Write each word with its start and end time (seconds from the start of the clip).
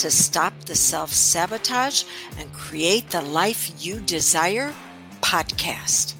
to 0.00 0.10
Stop 0.10 0.58
the 0.64 0.74
Self 0.74 1.12
Sabotage 1.12 2.04
and 2.38 2.50
Create 2.54 3.10
the 3.10 3.20
Life 3.20 3.70
You 3.84 4.00
Desire 4.00 4.72
podcast. 5.20 6.14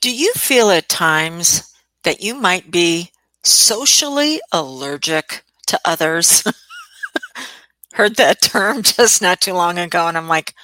Do 0.00 0.14
you 0.14 0.32
feel 0.34 0.70
at 0.70 0.88
times 0.88 1.74
that 2.04 2.20
you 2.22 2.36
might 2.36 2.70
be 2.70 3.10
socially 3.44 4.40
allergic 4.52 5.44
to 5.68 5.78
others? 5.84 6.44
Heard 7.94 8.16
that 8.16 8.42
term 8.42 8.82
just 8.84 9.22
not 9.22 9.40
too 9.40 9.52
long 9.52 9.78
ago, 9.78 10.08
and 10.08 10.16
I'm 10.16 10.28
like, 10.28 10.54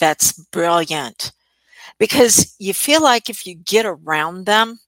that's 0.00 0.32
brilliant. 0.32 1.32
Because 1.98 2.56
you 2.58 2.74
feel 2.74 3.02
like 3.02 3.28
if 3.30 3.46
you 3.46 3.54
get 3.54 3.86
around 3.86 4.46
them, 4.46 4.80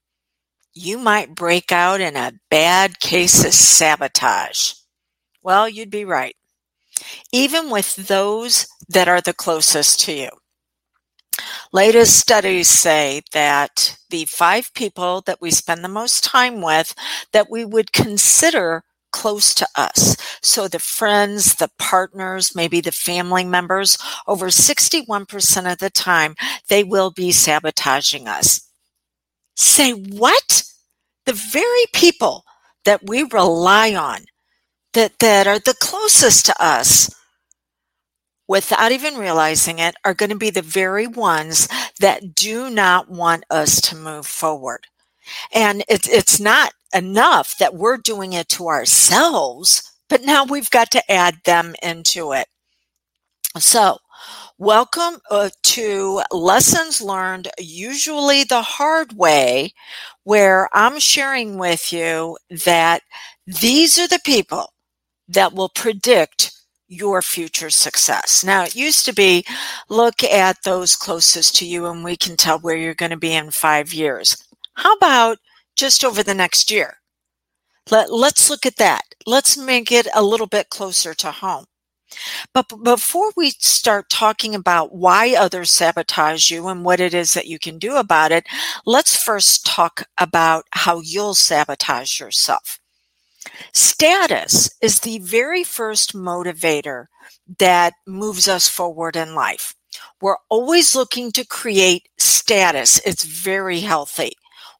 you 0.73 0.97
might 0.97 1.35
break 1.35 1.71
out 1.71 2.01
in 2.01 2.15
a 2.15 2.33
bad 2.49 2.99
case 2.99 3.45
of 3.45 3.53
sabotage. 3.53 4.73
Well, 5.41 5.69
you'd 5.69 5.89
be 5.91 6.05
right. 6.05 6.35
Even 7.31 7.69
with 7.69 7.95
those 7.95 8.67
that 8.89 9.07
are 9.07 9.21
the 9.21 9.33
closest 9.33 10.01
to 10.01 10.13
you. 10.13 10.29
Latest 11.71 12.17
studies 12.17 12.69
say 12.69 13.21
that 13.33 13.97
the 14.09 14.25
five 14.25 14.73
people 14.73 15.21
that 15.21 15.41
we 15.41 15.51
spend 15.51 15.83
the 15.83 15.89
most 15.89 16.23
time 16.23 16.61
with 16.61 16.95
that 17.33 17.49
we 17.49 17.65
would 17.65 17.91
consider 17.91 18.83
close 19.11 19.53
to 19.55 19.67
us. 19.75 20.17
So 20.41 20.67
the 20.67 20.79
friends, 20.79 21.55
the 21.55 21.69
partners, 21.79 22.53
maybe 22.53 22.81
the 22.81 22.91
family 22.91 23.45
members, 23.45 23.97
over 24.27 24.47
61% 24.47 25.71
of 25.71 25.77
the 25.77 25.89
time, 25.89 26.35
they 26.67 26.83
will 26.83 27.11
be 27.11 27.31
sabotaging 27.31 28.27
us. 28.27 28.69
Say 29.55 29.91
what? 29.91 30.63
The 31.25 31.33
very 31.33 31.85
people 31.93 32.43
that 32.83 33.07
we 33.07 33.23
rely 33.23 33.95
on, 33.95 34.25
that, 34.93 35.19
that 35.19 35.47
are 35.47 35.59
the 35.59 35.75
closest 35.79 36.45
to 36.47 36.63
us, 36.63 37.09
without 38.47 38.91
even 38.91 39.15
realizing 39.17 39.79
it, 39.79 39.95
are 40.05 40.13
going 40.13 40.29
to 40.31 40.37
be 40.37 40.49
the 40.51 40.61
very 40.61 41.07
ones 41.07 41.67
that 41.99 42.35
do 42.35 42.69
not 42.69 43.09
want 43.09 43.45
us 43.49 43.81
to 43.81 43.95
move 43.95 44.27
forward. 44.27 44.87
And 45.53 45.83
it's 45.89 46.07
it's 46.09 46.39
not 46.39 46.73
enough 46.93 47.57
that 47.59 47.75
we're 47.75 47.97
doing 47.97 48.33
it 48.33 48.49
to 48.49 48.67
ourselves, 48.67 49.83
but 50.09 50.23
now 50.23 50.45
we've 50.45 50.71
got 50.71 50.91
to 50.91 51.11
add 51.11 51.37
them 51.45 51.75
into 51.83 52.33
it. 52.33 52.47
So, 53.59 53.99
welcome 54.57 55.21
uh, 55.31 55.49
to 55.63 56.23
Lessons 56.31 57.01
Learned, 57.01 57.49
usually 57.59 58.43
the 58.43 58.63
hard 58.63 59.13
way, 59.13 59.73
where 60.25 60.69
I'm 60.73 60.99
sharing 60.99 61.57
with 61.59 61.93
you 61.93 62.37
that 62.65 63.03
these 63.47 63.99
are 63.99 64.07
the 64.09 64.21
people 64.25 64.73
that 65.29 65.53
will 65.53 65.69
predict 65.69 66.53
your 66.87 67.21
future 67.21 67.69
success. 67.69 68.43
Now, 68.43 68.63
it 68.63 68.75
used 68.75 69.05
to 69.05 69.13
be 69.13 69.45
look 69.89 70.23
at 70.23 70.63
those 70.63 70.95
closest 70.95 71.55
to 71.57 71.65
you 71.65 71.87
and 71.87 72.03
we 72.03 72.15
can 72.15 72.37
tell 72.37 72.59
where 72.59 72.75
you're 72.75 72.93
going 72.93 73.11
to 73.11 73.17
be 73.17 73.33
in 73.33 73.51
five 73.51 73.93
years. 73.93 74.37
How 74.75 74.93
about 74.93 75.37
just 75.75 76.03
over 76.03 76.23
the 76.23 76.33
next 76.33 76.69
year? 76.69 76.97
Let, 77.91 78.11
let's 78.11 78.49
look 78.49 78.65
at 78.65 78.77
that. 78.77 79.03
Let's 79.25 79.57
make 79.57 79.91
it 79.91 80.07
a 80.15 80.23
little 80.23 80.47
bit 80.47 80.69
closer 80.69 81.13
to 81.15 81.31
home. 81.31 81.65
But 82.53 82.67
before 82.83 83.31
we 83.35 83.51
start 83.51 84.09
talking 84.09 84.55
about 84.55 84.95
why 84.95 85.35
others 85.35 85.71
sabotage 85.71 86.49
you 86.49 86.67
and 86.67 86.85
what 86.85 86.99
it 86.99 87.13
is 87.13 87.33
that 87.33 87.47
you 87.47 87.59
can 87.59 87.77
do 87.77 87.95
about 87.95 88.31
it, 88.31 88.47
let's 88.85 89.21
first 89.21 89.65
talk 89.65 90.03
about 90.17 90.65
how 90.71 91.01
you'll 91.01 91.35
sabotage 91.35 92.19
yourself. 92.19 92.79
Status 93.73 94.69
is 94.81 94.99
the 94.99 95.19
very 95.19 95.63
first 95.63 96.13
motivator 96.13 97.05
that 97.59 97.93
moves 98.07 98.47
us 98.47 98.67
forward 98.67 99.15
in 99.15 99.35
life. 99.35 99.75
We're 100.21 100.37
always 100.49 100.95
looking 100.95 101.31
to 101.33 101.45
create 101.45 102.07
status. 102.17 102.99
It's 103.05 103.23
very 103.23 103.81
healthy 103.81 104.33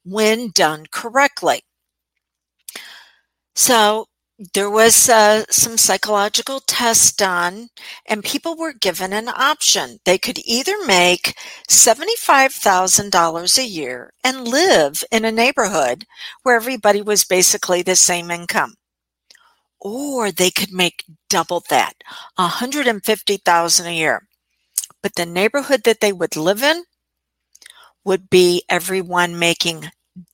when 0.03 0.51
done 0.51 0.85
correctly. 0.91 1.61
So 3.55 4.07
there 4.37 4.69
was 4.69 5.07
uh, 5.07 5.45
some 5.49 5.77
psychological 5.77 6.59
tests 6.59 7.13
done 7.13 7.69
and 8.05 8.23
people 8.23 8.57
were 8.57 8.73
given 8.73 9.13
an 9.13 9.29
option. 9.29 9.99
They 10.03 10.17
could 10.17 10.39
either 10.45 10.75
make 10.85 11.37
$75000 11.69 13.57
a 13.57 13.65
year 13.65 14.11
and 14.23 14.47
live 14.47 15.03
in 15.11 15.23
a 15.23 15.31
neighborhood 15.31 16.05
where 16.43 16.55
everybody 16.55 17.01
was 17.01 17.23
basically 17.23 17.81
the 17.81 17.95
same 17.95 18.29
income. 18.29 18.75
Or 19.79 20.31
they 20.31 20.51
could 20.51 20.73
make 20.73 21.05
double 21.29 21.63
that 21.69 21.93
$150,000 22.37 23.85
a 23.85 23.93
year. 23.93 24.27
But 25.01 25.15
the 25.15 25.25
neighborhood 25.25 25.83
that 25.85 26.01
they 26.01 26.11
would 26.11 26.35
live 26.35 26.61
in 26.61 26.83
would 28.03 28.29
be 28.29 28.63
everyone 28.69 29.39
making 29.39 29.91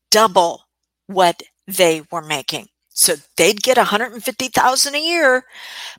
double 0.10 0.64
what 1.08 1.44
they 1.68 2.02
were 2.12 2.22
making 2.24 2.68
so 2.94 3.16
they'd 3.38 3.64
get 3.64 3.78
150,000 3.78 4.96
a 4.96 5.00
year, 5.00 5.46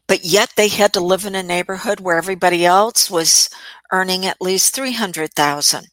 but 0.07 0.25
yet 0.25 0.53
they 0.57 0.69
had 0.69 0.93
to 0.93 1.01
live 1.01 1.25
in 1.25 1.35
a 1.35 1.43
neighborhood 1.43 2.01
where 2.01 2.19
everybody 2.19 2.67
else 2.67 3.11
was 3.11 3.49
earning 3.93 4.27
at 4.27 4.41
least 4.41 4.75
300,000. 4.75 5.87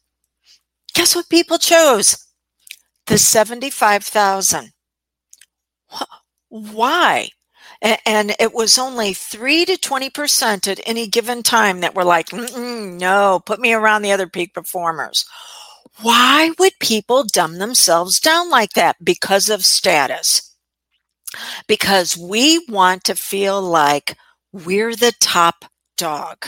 Guess 0.94 1.14
what 1.14 1.28
people 1.28 1.58
chose? 1.58 2.26
The 3.06 3.18
75,000. 3.18 4.72
Why? 6.48 7.30
And 7.82 8.34
it 8.38 8.52
was 8.52 8.78
only 8.78 9.14
3 9.14 9.64
to 9.64 9.78
20% 9.78 10.68
at 10.68 10.80
any 10.84 11.06
given 11.06 11.42
time 11.42 11.80
that 11.80 11.94
were 11.94 12.04
like, 12.04 12.30
no, 12.32 13.40
put 13.46 13.58
me 13.58 13.72
around 13.72 14.02
the 14.02 14.12
other 14.12 14.26
peak 14.26 14.52
performers. 14.52 15.24
Why 16.02 16.50
would 16.58 16.78
people 16.78 17.24
dumb 17.24 17.58
themselves 17.58 18.20
down 18.20 18.50
like 18.50 18.74
that? 18.74 18.96
Because 19.02 19.48
of 19.48 19.64
status 19.64 20.49
because 21.66 22.16
we 22.16 22.64
want 22.68 23.04
to 23.04 23.14
feel 23.14 23.60
like 23.62 24.16
we're 24.52 24.94
the 24.96 25.12
top 25.20 25.64
dog. 25.96 26.46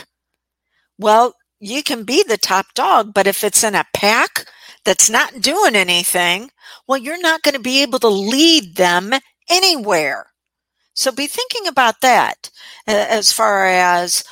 Well, 0.97 1.33
you 1.59 1.83
can 1.83 2.03
be 2.03 2.23
the 2.23 2.37
top 2.37 2.73
dog, 2.75 3.13
but 3.13 3.27
if 3.27 3.43
it's 3.43 3.63
in 3.63 3.75
a 3.75 3.85
pack 3.93 4.45
that's 4.83 5.09
not 5.09 5.41
doing 5.41 5.75
anything, 5.75 6.51
well, 6.87 6.97
you're 6.97 7.21
not 7.21 7.41
going 7.41 7.55
to 7.55 7.61
be 7.61 7.81
able 7.81 7.99
to 7.99 8.09
lead 8.09 8.75
them 8.75 9.13
anywhere. 9.49 10.27
So 10.93 11.11
be 11.11 11.27
thinking 11.27 11.67
about 11.67 12.01
that 12.01 12.51
as 12.85 13.31
far 13.31 13.65
as 13.65 14.23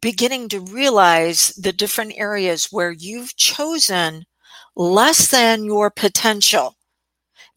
beginning 0.00 0.48
to 0.50 0.60
realize 0.60 1.48
the 1.56 1.72
different 1.72 2.12
areas 2.16 2.68
where 2.70 2.92
you've 2.92 3.34
chosen 3.36 4.24
less 4.76 5.28
than 5.30 5.64
your 5.64 5.90
potential 5.90 6.76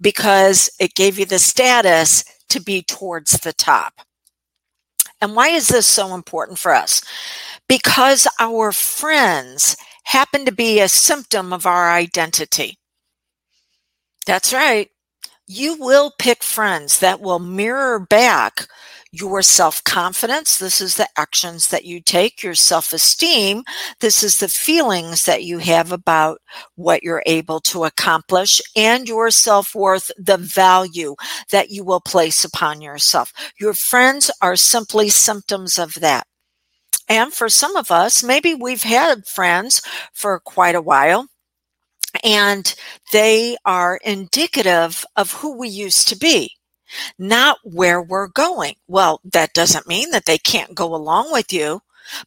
because 0.01 0.69
it 0.80 0.95
gave 0.95 1.19
you 1.19 1.25
the 1.25 1.39
status 1.39 2.25
to 2.50 2.62
be 2.62 2.83
towards 2.83 3.33
the 3.33 3.53
top. 3.53 3.94
And 5.21 5.36
why 5.36 5.50
is 5.50 5.69
this 5.69 5.88
so 5.88 6.15
important 6.15 6.59
for 6.59 6.74
us? 6.75 7.01
Because 7.69 8.27
our 8.39 8.71
friends 8.71 9.77
happen 10.06 10.45
to 10.45 10.51
be 10.51 10.80
a 10.80 10.89
symptom 10.89 11.53
of 11.53 11.65
our 11.65 11.92
identity. 11.92 12.77
That's 14.25 14.53
right. 14.53 14.89
you 15.48 15.75
will 15.75 16.13
pick 16.19 16.44
friends 16.44 17.00
that 17.00 17.21
will 17.21 17.39
mirror 17.39 18.00
back 18.00 18.68
your 19.11 19.41
self 19.41 19.83
confidence. 19.83 20.57
This 20.57 20.79
is 20.79 20.95
the 20.95 21.07
actions 21.17 21.67
that 21.67 21.85
you 21.85 22.01
take, 22.01 22.41
your 22.41 22.55
self 22.55 22.93
esteem. 22.93 23.63
This 23.99 24.23
is 24.23 24.39
the 24.39 24.47
feelings 24.47 25.25
that 25.25 25.43
you 25.43 25.57
have 25.59 25.91
about 25.91 26.39
what 26.75 27.03
you're 27.03 27.23
able 27.25 27.59
to 27.61 27.83
accomplish 27.83 28.61
and 28.75 29.07
your 29.07 29.29
self 29.29 29.75
worth, 29.75 30.11
the 30.17 30.37
value 30.37 31.15
that 31.51 31.69
you 31.69 31.83
will 31.83 32.01
place 32.01 32.45
upon 32.45 32.81
yourself. 32.81 33.33
Your 33.59 33.73
friends 33.73 34.31
are 34.41 34.55
simply 34.55 35.09
symptoms 35.09 35.77
of 35.77 35.95
that. 35.95 36.25
And 37.09 37.33
for 37.33 37.49
some 37.49 37.75
of 37.75 37.91
us, 37.91 38.23
maybe 38.23 38.53
we've 38.53 38.83
had 38.83 39.27
friends 39.27 39.81
for 40.13 40.39
quite 40.39 40.75
a 40.75 40.81
while 40.81 41.27
and 42.23 42.73
they 43.11 43.57
are 43.65 43.99
indicative 44.03 45.05
of 45.15 45.33
who 45.33 45.57
we 45.57 45.67
used 45.69 46.07
to 46.09 46.17
be 46.17 46.51
not 47.17 47.57
where 47.63 48.01
we're 48.01 48.27
going. 48.27 48.75
Well, 48.88 49.21
that 49.23 49.53
doesn't 49.53 49.88
mean 49.88 50.11
that 50.11 50.25
they 50.25 50.38
can't 50.38 50.75
go 50.75 50.93
along 50.95 51.31
with 51.31 51.53
you, 51.53 51.81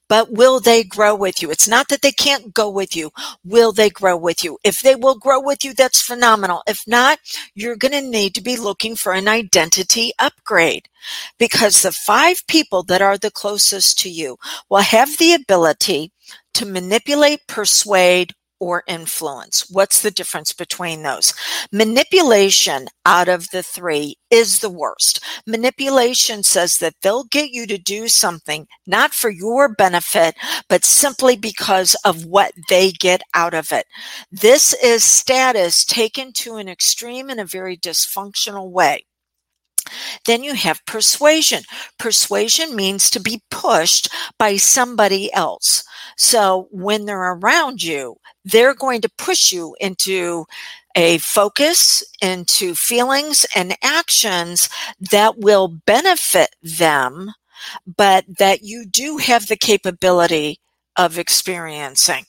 but 0.09 0.33
will 0.33 0.61
they 0.61 0.85
grow 0.85 1.15
with 1.15 1.43
you? 1.43 1.51
It's 1.51 1.69
not 1.69 1.89
that 1.89 2.03
they 2.03 2.13
can't 2.13 2.55
go 2.55 2.71
with 2.71 2.97
you. 2.97 3.11
Will 3.45 3.73
they 3.73 3.91
grow 3.91 4.17
with 4.17 4.45
you? 4.45 4.59
If 4.65 4.81
they 4.81 4.95
will 4.95 5.17
grow 5.19 5.41
with 5.41 5.65
you, 5.65 5.75
that's 5.75 6.01
phenomenal. 6.01 6.63
If 6.67 6.85
not, 6.87 7.19
you're 7.55 7.77
going 7.77 7.93
to 7.93 8.01
need 8.01 8.35
to 8.35 8.43
be 8.43 8.57
looking 8.57 8.97
for 8.97 9.13
an 9.13 9.29
identity 9.29 10.13
upgrade 10.19 10.89
because 11.39 11.83
the 11.83 11.93
five 11.93 12.47
people 12.47 12.83
that 12.85 13.03
are 13.03 13.19
the 13.19 13.31
closest 13.31 13.99
to 14.01 14.11
you 14.11 14.37
will 14.71 14.79
have 14.79 15.19
the 15.19 15.35
ability 15.35 16.13
to 16.55 16.67
manipulate, 16.67 17.47
persuade, 17.49 18.33
or 18.61 18.83
influence. 18.87 19.67
What's 19.71 20.03
the 20.03 20.11
difference 20.11 20.53
between 20.53 21.03
those? 21.03 21.35
Manipulation 21.73 22.89
out 23.07 23.29
of 23.29 23.51
the 23.51 23.63
three 23.63 24.17
is 24.31 24.61
the 24.61 24.71
worst. 24.71 25.23
Manipulation 25.47 26.43
says 26.43 26.77
that 26.77 26.95
they'll 27.03 27.25
get 27.25 27.51
you 27.51 27.67
to 27.67 27.79
do 27.79 28.09
something 28.09 28.67
not 28.87 29.13
for 29.13 29.31
your 29.31 29.69
benefit, 29.69 30.35
but 30.69 30.85
simply 30.85 31.37
because 31.37 31.95
of 32.05 32.25
what 32.27 32.53
they 32.69 32.91
get 32.93 33.23
out 33.35 33.55
of 33.55 33.73
it. 33.73 33.87
This 34.31 34.73
is 34.83 35.05
status 35.05 35.85
taken 35.85 36.33
to 36.35 36.57
an 36.57 36.69
extreme 36.69 37.31
in 37.31 37.39
a 37.39 37.45
very 37.45 37.77
dysfunctional 37.77 38.71
way. 38.71 39.05
Then 40.25 40.43
you 40.43 40.55
have 40.55 40.85
persuasion. 40.87 41.63
Persuasion 41.99 42.75
means 42.75 43.11
to 43.11 43.21
be 43.21 43.43
pushed 43.51 44.09
by 44.39 44.57
somebody 44.57 45.33
else. 45.35 45.85
So 46.17 46.69
when 46.71 47.05
they're 47.05 47.35
around 47.35 47.83
you, 47.83 48.17
they're 48.45 48.75
going 48.75 49.01
to 49.03 49.11
push 49.19 49.53
you 49.53 49.77
into 49.81 50.47
a 50.97 51.19
focus, 51.19 52.05
into 52.23 52.75
feelings 52.75 53.47
and 53.57 53.77
actions 53.83 54.69
that 55.01 55.39
will 55.39 55.69
benefit 55.69 56.51
them, 56.63 57.33
but 57.87 58.25
that 58.39 58.63
you 58.63 58.87
do 58.87 59.19
have 59.19 59.49
the 59.49 59.57
capability 59.57 60.61
of 60.97 61.19
experiencing. 61.19 62.25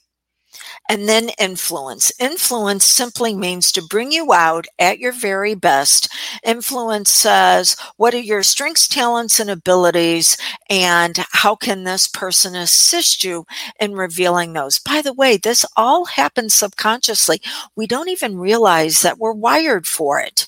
And 0.89 1.09
then 1.09 1.29
influence. 1.39 2.11
Influence 2.19 2.85
simply 2.85 3.35
means 3.35 3.71
to 3.71 3.81
bring 3.81 4.11
you 4.11 4.33
out 4.33 4.67
at 4.77 4.99
your 4.99 5.11
very 5.11 5.55
best. 5.55 6.07
Influence 6.43 7.11
says, 7.11 7.75
what 7.97 8.13
are 8.13 8.19
your 8.19 8.43
strengths, 8.43 8.87
talents, 8.87 9.39
and 9.39 9.49
abilities? 9.49 10.37
And 10.69 11.17
how 11.31 11.55
can 11.55 11.83
this 11.83 12.07
person 12.07 12.55
assist 12.55 13.23
you 13.23 13.45
in 13.79 13.93
revealing 13.93 14.53
those? 14.53 14.79
By 14.79 15.01
the 15.01 15.13
way, 15.13 15.37
this 15.37 15.65
all 15.75 16.05
happens 16.05 16.53
subconsciously. 16.53 17.41
We 17.75 17.87
don't 17.87 18.09
even 18.09 18.37
realize 18.37 19.01
that 19.01 19.17
we're 19.17 19.33
wired 19.33 19.87
for 19.87 20.19
it. 20.19 20.47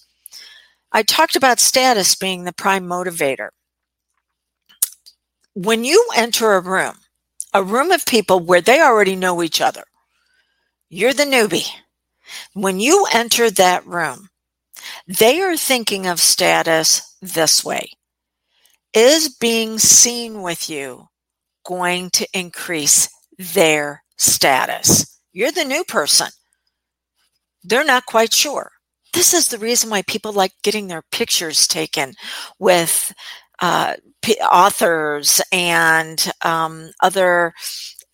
I 0.92 1.03
talked 1.03 1.36
about 1.36 1.60
status 1.60 2.15
being 2.15 2.44
the 2.44 2.53
prime 2.53 2.88
motivator. 2.88 3.50
When 5.53 5.83
you 5.83 6.07
enter 6.15 6.53
a 6.53 6.62
room, 6.62 6.95
a 7.53 7.63
room 7.63 7.92
of 7.92 8.06
people 8.06 8.39
where 8.39 8.62
they 8.62 8.80
already 8.81 9.15
know 9.15 9.42
each 9.42 9.60
other, 9.62 9.83
you're 10.89 11.13
the 11.13 11.24
newbie. 11.24 11.68
When 12.54 12.80
you 12.80 13.06
enter 13.13 13.50
that 13.51 13.86
room, 13.86 14.30
they 15.07 15.42
are 15.42 15.57
thinking 15.57 16.07
of 16.07 16.19
status 16.19 17.16
this 17.22 17.63
way. 17.63 17.92
Is 18.94 19.36
being 19.39 19.80
seen 19.80 20.42
with 20.42 20.69
you 20.69 21.07
going 21.66 22.10
to 22.12 22.28
increase 22.34 23.10
their 23.38 24.04
status? 24.18 25.19
You're 25.34 25.51
the 25.51 25.66
new 25.66 25.84
person. 25.84 26.28
They're 27.63 27.86
not 27.86 28.06
quite 28.06 28.34
sure. 28.34 28.72
This 29.13 29.34
is 29.34 29.48
the 29.48 29.57
reason 29.57 29.89
why 29.89 30.01
people 30.04 30.34
like 30.34 30.54
getting 30.63 30.88
their 30.88 31.04
pictures 31.12 31.68
taken 31.68 32.13
with 32.60 33.13
uh, 33.62 33.95
authors 34.42 35.42
and 35.51 36.31
um, 36.44 36.92
other 37.01 37.54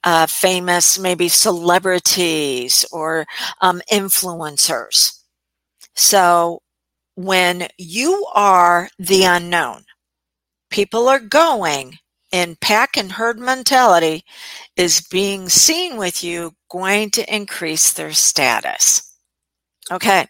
uh, 0.04 0.28
famous, 0.28 1.00
maybe 1.00 1.30
celebrities 1.30 2.86
or 2.92 3.26
um, 3.62 3.82
influencers. 3.92 5.20
So 5.96 6.62
when 7.16 7.68
you 7.78 8.26
are 8.34 8.90
the 8.98 9.24
unknown, 9.24 9.84
people 10.70 11.08
are 11.08 11.20
going 11.20 11.98
in 12.32 12.58
pack 12.60 12.98
and 12.98 13.12
herd 13.12 13.40
mentality 13.40 14.24
is 14.76 15.08
being 15.12 15.48
seen 15.48 15.98
with 15.98 16.24
you 16.24 16.52
going 16.70 17.12
to 17.12 17.34
increase 17.36 17.94
their 17.94 18.12
status. 18.12 19.16
Okay. 19.92 20.26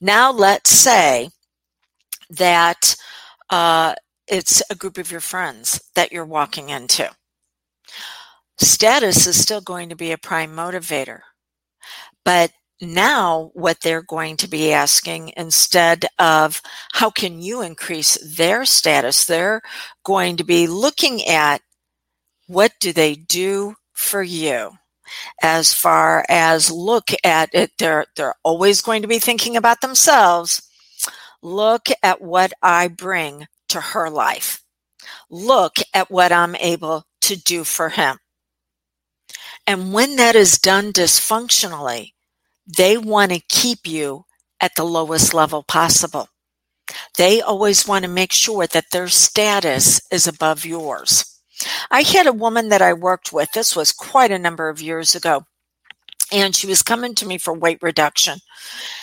Now 0.00 0.32
let's 0.32 0.70
say 0.70 1.30
that 2.30 2.96
uh, 3.50 3.94
it's 4.26 4.62
a 4.68 4.74
group 4.74 4.98
of 4.98 5.12
your 5.12 5.20
friends 5.20 5.80
that 5.94 6.10
you're 6.10 6.24
walking 6.24 6.70
into. 6.70 7.08
Status 8.60 9.26
is 9.26 9.40
still 9.40 9.60
going 9.60 9.88
to 9.88 9.96
be 9.96 10.12
a 10.12 10.18
prime 10.18 10.54
motivator. 10.54 11.20
But 12.24 12.50
now 12.80 13.50
what 13.54 13.80
they're 13.80 14.02
going 14.02 14.36
to 14.38 14.48
be 14.48 14.72
asking 14.72 15.32
instead 15.36 16.06
of 16.18 16.60
how 16.92 17.10
can 17.10 17.40
you 17.40 17.62
increase 17.62 18.18
their 18.36 18.64
status, 18.64 19.24
they're 19.24 19.62
going 20.04 20.36
to 20.36 20.44
be 20.44 20.66
looking 20.66 21.24
at 21.26 21.60
what 22.46 22.72
do 22.80 22.92
they 22.92 23.14
do 23.14 23.74
for 23.92 24.22
you? 24.22 24.72
As 25.42 25.72
far 25.72 26.24
as 26.28 26.70
look 26.70 27.08
at 27.24 27.50
it, 27.52 27.72
they're, 27.78 28.06
they're 28.16 28.34
always 28.42 28.82
going 28.82 29.02
to 29.02 29.08
be 29.08 29.18
thinking 29.18 29.56
about 29.56 29.80
themselves. 29.80 30.62
Look 31.42 31.86
at 32.02 32.20
what 32.20 32.52
I 32.62 32.88
bring 32.88 33.46
to 33.70 33.80
her 33.80 34.10
life. 34.10 34.62
Look 35.30 35.76
at 35.94 36.10
what 36.10 36.32
I'm 36.32 36.56
able 36.56 37.04
to 37.22 37.36
do 37.36 37.64
for 37.64 37.90
him. 37.90 38.18
And 39.68 39.92
when 39.92 40.16
that 40.16 40.34
is 40.34 40.58
done 40.58 40.94
dysfunctionally, 40.94 42.14
they 42.66 42.96
want 42.96 43.32
to 43.32 43.40
keep 43.50 43.86
you 43.86 44.24
at 44.62 44.74
the 44.76 44.84
lowest 44.84 45.34
level 45.34 45.62
possible. 45.62 46.30
They 47.18 47.42
always 47.42 47.86
want 47.86 48.06
to 48.06 48.10
make 48.10 48.32
sure 48.32 48.66
that 48.66 48.92
their 48.92 49.08
status 49.08 50.00
is 50.10 50.26
above 50.26 50.64
yours. 50.64 51.38
I 51.90 52.00
had 52.00 52.26
a 52.26 52.32
woman 52.32 52.70
that 52.70 52.80
I 52.80 52.94
worked 52.94 53.30
with, 53.30 53.52
this 53.52 53.76
was 53.76 53.92
quite 53.92 54.30
a 54.30 54.38
number 54.38 54.70
of 54.70 54.80
years 54.80 55.14
ago, 55.14 55.44
and 56.32 56.54
she 56.54 56.66
was 56.66 56.82
coming 56.82 57.14
to 57.14 57.26
me 57.26 57.38
for 57.38 57.54
weight 57.54 57.78
reduction. 57.82 58.38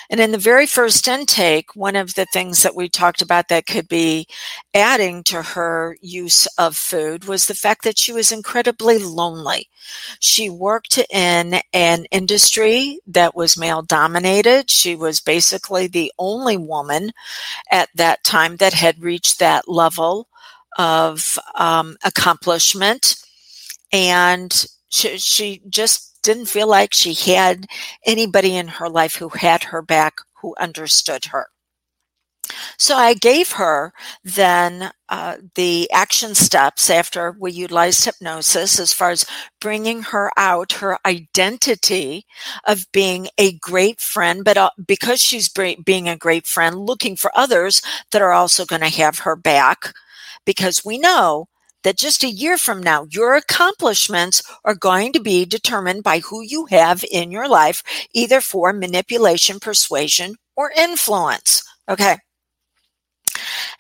And 0.10 0.20
in 0.20 0.32
the 0.32 0.38
very 0.38 0.68
first 0.68 1.08
intake, 1.08 1.76
one 1.76 1.96
of 1.96 2.14
the 2.14 2.28
things 2.32 2.62
that 2.62 2.76
we 2.76 2.90
talked 2.90 3.22
about 3.22 3.48
that 3.48 3.66
could 3.66 3.88
be 3.88 4.28
adding 4.74 5.24
to 5.24 5.42
her 5.42 5.98
use 6.02 6.46
of 6.58 6.76
food 6.76 7.26
was 7.26 7.46
the 7.46 7.56
fact 7.56 7.84
that 7.84 7.98
she 7.98 8.12
was 8.12 8.32
incredibly 8.32 9.00
lonely. 9.00 9.68
She 10.20 10.50
worked 10.50 11.00
in 11.10 11.62
an 11.74 12.06
industry 12.12 13.00
that 13.08 13.36
was 13.36 13.58
male 13.58 13.82
dominated. 13.82 14.70
She 14.70 14.96
was 14.96 15.20
basically 15.20 15.88
the 15.88 16.12
only 16.20 16.58
woman 16.58 17.12
at 17.72 17.90
that 17.96 18.24
time 18.24 18.58
that 18.58 18.74
had 18.74 19.02
reached 19.02 19.40
that 19.40 19.68
level 19.68 20.28
of 20.78 21.40
um, 21.56 21.98
accomplishment. 22.04 23.16
And 23.92 24.66
she, 24.90 25.18
she 25.18 25.62
just 25.70 26.15
didn't 26.26 26.48
feel 26.48 26.68
like 26.68 26.94
she 26.94 27.14
had 27.14 27.68
anybody 28.06 28.56
in 28.58 28.68
her 28.68 28.90
life 28.90 29.16
who 29.16 29.30
had 29.30 29.64
her 29.66 29.82
back, 29.82 30.16
who 30.42 30.56
understood 30.60 31.26
her. 31.26 31.48
So 32.78 32.96
I 32.96 33.14
gave 33.14 33.54
her 33.54 33.94
then 34.24 34.92
uh, 35.10 35.38
the 35.56 35.90
action 35.92 36.36
steps 36.36 36.90
after 36.90 37.36
we 37.40 37.52
utilized 37.52 38.06
hypnosis 38.06 38.80
as 38.80 38.94
far 38.94 39.12
as 39.12 39.26
bringing 39.62 40.04
her 40.04 40.32
out 40.38 40.74
her 40.74 40.98
identity 41.06 42.26
of 42.66 42.86
being 42.92 43.28
a 43.38 43.58
great 43.60 44.00
friend, 44.00 44.44
but 44.44 44.58
uh, 44.58 44.70
because 44.86 45.22
she's 45.22 45.50
being 45.50 46.10
a 46.10 46.18
great 46.18 46.46
friend, 46.46 46.76
looking 46.78 47.16
for 47.16 47.32
others 47.36 47.82
that 48.12 48.22
are 48.22 48.34
also 48.34 48.66
going 48.66 48.82
to 48.82 48.90
have 48.90 49.20
her 49.20 49.36
back. 49.36 49.94
Because 50.46 50.86
we 50.86 51.00
know 51.00 51.48
that 51.86 51.98
just 51.98 52.24
a 52.24 52.30
year 52.30 52.58
from 52.58 52.82
now, 52.82 53.06
your 53.12 53.36
accomplishments 53.36 54.42
are 54.66 54.74
going 54.74 55.14
to 55.14 55.20
be 55.20 55.46
determined 55.46 56.04
by 56.04 56.20
who 56.20 56.42
you 56.42 56.66
have 56.66 57.06
in 57.12 57.32
your 57.32 57.48
life, 57.48 57.84
either 58.12 58.42
for 58.42 58.74
manipulation, 58.74 59.60
persuasion, 59.60 60.36
or 60.58 60.72
influence. 60.76 61.64
Okay. 61.88 62.18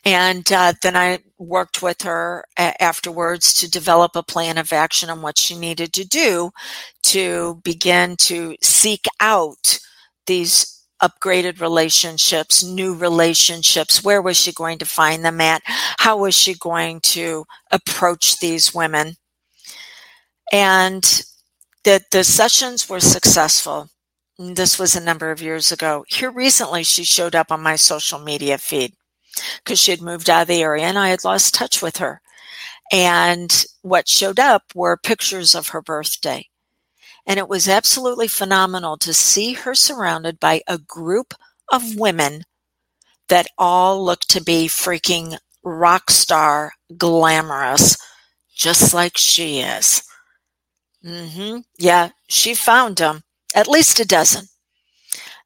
And 0.06 0.52
uh, 0.52 0.74
then 0.84 0.96
I 0.96 1.20
worked 1.40 1.82
with 1.82 2.04
her 2.04 2.46
a- 2.60 2.82
afterwards 2.82 3.56
to 3.56 3.72
develop 3.72 4.16
a 4.16 4.22
plan 4.22 4.60
of 4.60 4.72
action 4.72 5.10
on 5.10 5.24
what 5.24 5.40
she 5.40 5.58
needed 5.58 5.92
to 5.94 6.06
do 6.06 6.52
to 7.06 7.60
begin 7.64 8.18
to 8.18 8.56
seek 8.62 9.06
out 9.20 9.80
these 10.28 10.75
upgraded 11.02 11.60
relationships, 11.60 12.64
new 12.64 12.96
relationships. 12.96 14.04
Where 14.04 14.22
was 14.22 14.38
she 14.38 14.52
going 14.52 14.78
to 14.80 14.86
find 14.86 15.24
them 15.24 15.42
at? 15.42 15.62
How 15.66 16.18
was 16.18 16.36
she 16.36 16.56
going 16.56 17.02
to 17.02 17.46
approach 17.72 18.40
these 18.40 18.74
women? 18.74 19.16
And 20.52 21.24
that 21.84 22.12
the 22.12 22.24
sessions 22.24 22.90
were 22.90 23.00
successful. 23.00 23.90
This 24.38 24.78
was 24.80 24.96
a 24.96 25.04
number 25.04 25.32
of 25.32 25.42
years 25.42 25.72
ago. 25.72 26.06
Here 26.08 26.32
recently, 26.32 26.84
she 26.84 27.04
showed 27.04 27.36
up 27.36 27.52
on 27.52 27.62
my 27.62 27.75
social 27.75 28.20
media 28.20 28.58
feed 28.58 28.94
because 29.64 29.80
she 29.80 29.92
had 29.92 30.02
moved 30.02 30.30
out 30.30 30.44
of 30.44 30.48
the 30.48 30.62
area 30.62 30.86
and 30.86 30.98
I 30.98 31.10
had 31.10 31.24
lost 31.24 31.54
touch 31.54 31.82
with 31.82 31.98
her. 31.98 32.22
And 32.92 33.66
what 33.82 34.08
showed 34.08 34.40
up 34.40 34.64
were 34.75 34.98
pictures 34.98 35.56
of 35.56 35.70
her 35.70 35.82
birthday. 35.82 36.48
And 37.27 37.39
it 37.39 37.50
was 37.50 37.67
absolutely 37.67 38.27
phenomenal 38.27 38.98
to 38.98 39.13
see 39.13 39.53
her 39.53 39.74
surrounded 39.74 40.39
by 40.39 40.62
a 40.67 40.77
group 40.77 41.34
of 41.72 41.96
women 41.96 42.44
that 43.29 43.48
all 43.58 44.03
looked 44.03 44.29
to 44.29 44.44
be 44.44 44.67
freaking 44.67 45.38
rock 45.63 46.12
star 46.12 46.74
glamorous, 46.98 47.98
just 48.55 48.94
like 48.94 49.17
she 49.17 49.60
is. 49.60 50.03
Mm-hmm. 51.03 51.60
Yeah, 51.77 52.10
she 52.27 52.53
found 52.53 52.98
them, 52.98 53.24
at 53.55 53.67
least 53.67 54.00
a 54.00 54.05
dozen. 54.05 54.46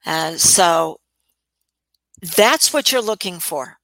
Uh, 0.06 0.36
so 0.36 1.00
that's 2.22 2.74
what 2.74 2.92
you're 2.92 3.02
looking 3.02 3.40
for. 3.40 3.78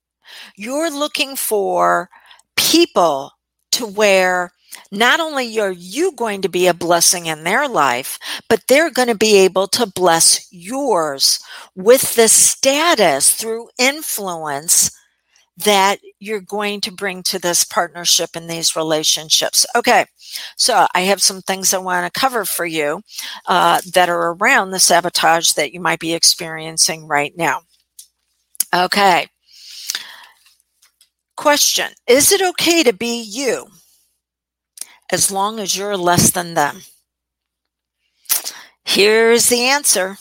You're 0.57 0.91
looking 0.91 1.35
for 1.35 2.09
people 2.55 3.31
to 3.73 3.85
where 3.85 4.51
not 4.91 5.19
only 5.19 5.59
are 5.59 5.71
you 5.71 6.11
going 6.13 6.41
to 6.41 6.49
be 6.49 6.67
a 6.67 6.73
blessing 6.73 7.25
in 7.25 7.43
their 7.43 7.67
life, 7.67 8.19
but 8.49 8.63
they're 8.67 8.91
going 8.91 9.07
to 9.07 9.15
be 9.15 9.37
able 9.37 9.67
to 9.69 9.85
bless 9.85 10.47
yours 10.51 11.39
with 11.75 12.15
the 12.15 12.27
status 12.27 13.33
through 13.33 13.69
influence 13.77 14.91
that 15.57 15.99
you're 16.19 16.41
going 16.41 16.81
to 16.81 16.91
bring 16.91 17.23
to 17.23 17.39
this 17.39 17.63
partnership 17.63 18.31
and 18.35 18.49
these 18.49 18.75
relationships. 18.75 19.65
Okay, 19.75 20.05
so 20.57 20.87
I 20.93 21.01
have 21.01 21.21
some 21.21 21.41
things 21.41 21.73
I 21.73 21.77
want 21.77 22.11
to 22.11 22.19
cover 22.19 22.43
for 22.45 22.65
you 22.65 23.01
uh, 23.47 23.79
that 23.93 24.09
are 24.09 24.33
around 24.33 24.71
the 24.71 24.79
sabotage 24.79 25.53
that 25.53 25.73
you 25.73 25.79
might 25.79 25.99
be 25.99 26.13
experiencing 26.13 27.07
right 27.07 27.35
now. 27.37 27.61
Okay. 28.73 29.27
Question 31.37 31.91
Is 32.07 32.31
it 32.31 32.41
okay 32.41 32.83
to 32.83 32.93
be 32.93 33.21
you 33.21 33.67
as 35.11 35.31
long 35.31 35.59
as 35.59 35.77
you're 35.77 35.97
less 35.97 36.31
than 36.31 36.53
them? 36.53 36.81
Here's 38.83 39.49
the 39.49 39.63
answer. 39.63 40.17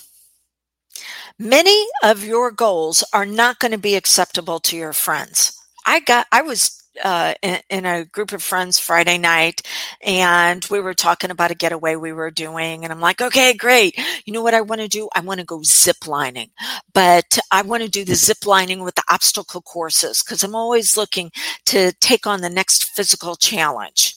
Many 1.38 1.86
of 2.02 2.24
your 2.24 2.50
goals 2.50 3.04
are 3.12 3.26
not 3.26 3.58
going 3.58 3.72
to 3.72 3.78
be 3.78 3.96
acceptable 3.96 4.60
to 4.60 4.76
your 4.76 4.92
friends. 4.92 5.58
I 5.86 6.00
got, 6.00 6.26
I 6.32 6.42
was 6.42 6.80
uh, 7.02 7.34
in, 7.42 7.58
in, 7.70 7.86
a 7.86 8.04
group 8.04 8.32
of 8.32 8.42
friends 8.42 8.78
Friday 8.78 9.18
night, 9.18 9.62
and 10.00 10.64
we 10.70 10.80
were 10.80 10.94
talking 10.94 11.30
about 11.30 11.50
a 11.50 11.56
getaway 11.56 11.96
we 11.96 12.12
were 12.12 12.30
doing. 12.30 12.84
And 12.84 12.92
I'm 12.92 13.00
like, 13.00 13.20
okay, 13.20 13.52
great. 13.52 13.98
You 14.24 14.32
know 14.32 14.42
what 14.42 14.54
I 14.54 14.60
want 14.60 14.80
to 14.80 14.88
do? 14.88 15.08
I 15.14 15.20
want 15.20 15.40
to 15.40 15.46
go 15.46 15.60
zip 15.64 16.06
lining, 16.06 16.50
but 16.92 17.38
I 17.50 17.62
want 17.62 17.82
to 17.82 17.88
do 17.88 18.04
the 18.04 18.14
zip 18.14 18.46
lining 18.46 18.84
with 18.84 18.94
the 18.94 19.02
obstacle 19.10 19.62
courses 19.62 20.22
because 20.22 20.42
I'm 20.42 20.54
always 20.54 20.96
looking 20.96 21.32
to 21.66 21.92
take 22.00 22.26
on 22.26 22.40
the 22.40 22.50
next 22.50 22.90
physical 22.90 23.34
challenge. 23.36 24.14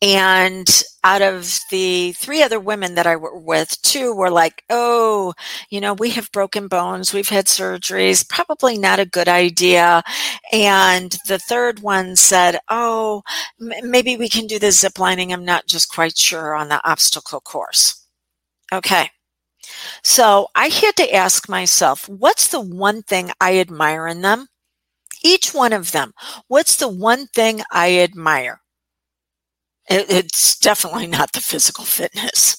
And 0.00 0.68
out 1.04 1.22
of 1.22 1.60
the 1.70 2.12
three 2.12 2.42
other 2.42 2.58
women 2.58 2.96
that 2.96 3.06
I 3.06 3.16
were 3.16 3.38
with, 3.38 3.80
two 3.82 4.14
were 4.14 4.30
like, 4.30 4.64
oh, 4.70 5.32
you 5.70 5.80
know, 5.80 5.94
we 5.94 6.10
have 6.10 6.32
broken 6.32 6.68
bones, 6.68 7.12
we've 7.12 7.28
had 7.28 7.46
surgeries, 7.46 8.28
probably 8.28 8.78
not 8.78 8.98
a 8.98 9.06
good 9.06 9.28
idea. 9.28 10.02
And 10.52 11.16
the 11.28 11.38
third 11.38 11.80
one 11.80 12.16
said, 12.16 12.58
oh, 12.68 13.22
m- 13.60 13.90
maybe 13.90 14.16
we 14.16 14.28
can 14.28 14.46
do 14.46 14.58
the 14.58 14.72
zip 14.72 14.98
lining. 14.98 15.32
I'm 15.32 15.44
not 15.44 15.66
just 15.66 15.92
quite 15.92 16.16
sure 16.16 16.54
on 16.54 16.68
the 16.68 16.84
obstacle 16.88 17.40
course. 17.40 18.06
Okay. 18.72 19.10
So 20.02 20.48
I 20.56 20.68
had 20.68 20.96
to 20.96 21.14
ask 21.14 21.48
myself, 21.48 22.08
what's 22.08 22.48
the 22.48 22.60
one 22.60 23.02
thing 23.02 23.30
I 23.40 23.58
admire 23.58 24.08
in 24.08 24.22
them? 24.22 24.48
Each 25.24 25.54
one 25.54 25.72
of 25.72 25.92
them. 25.92 26.14
What's 26.48 26.76
the 26.76 26.88
one 26.88 27.28
thing 27.28 27.62
I 27.70 27.98
admire? 28.00 28.61
It's 29.88 30.58
definitely 30.58 31.06
not 31.06 31.32
the 31.32 31.40
physical 31.40 31.84
fitness 31.84 32.56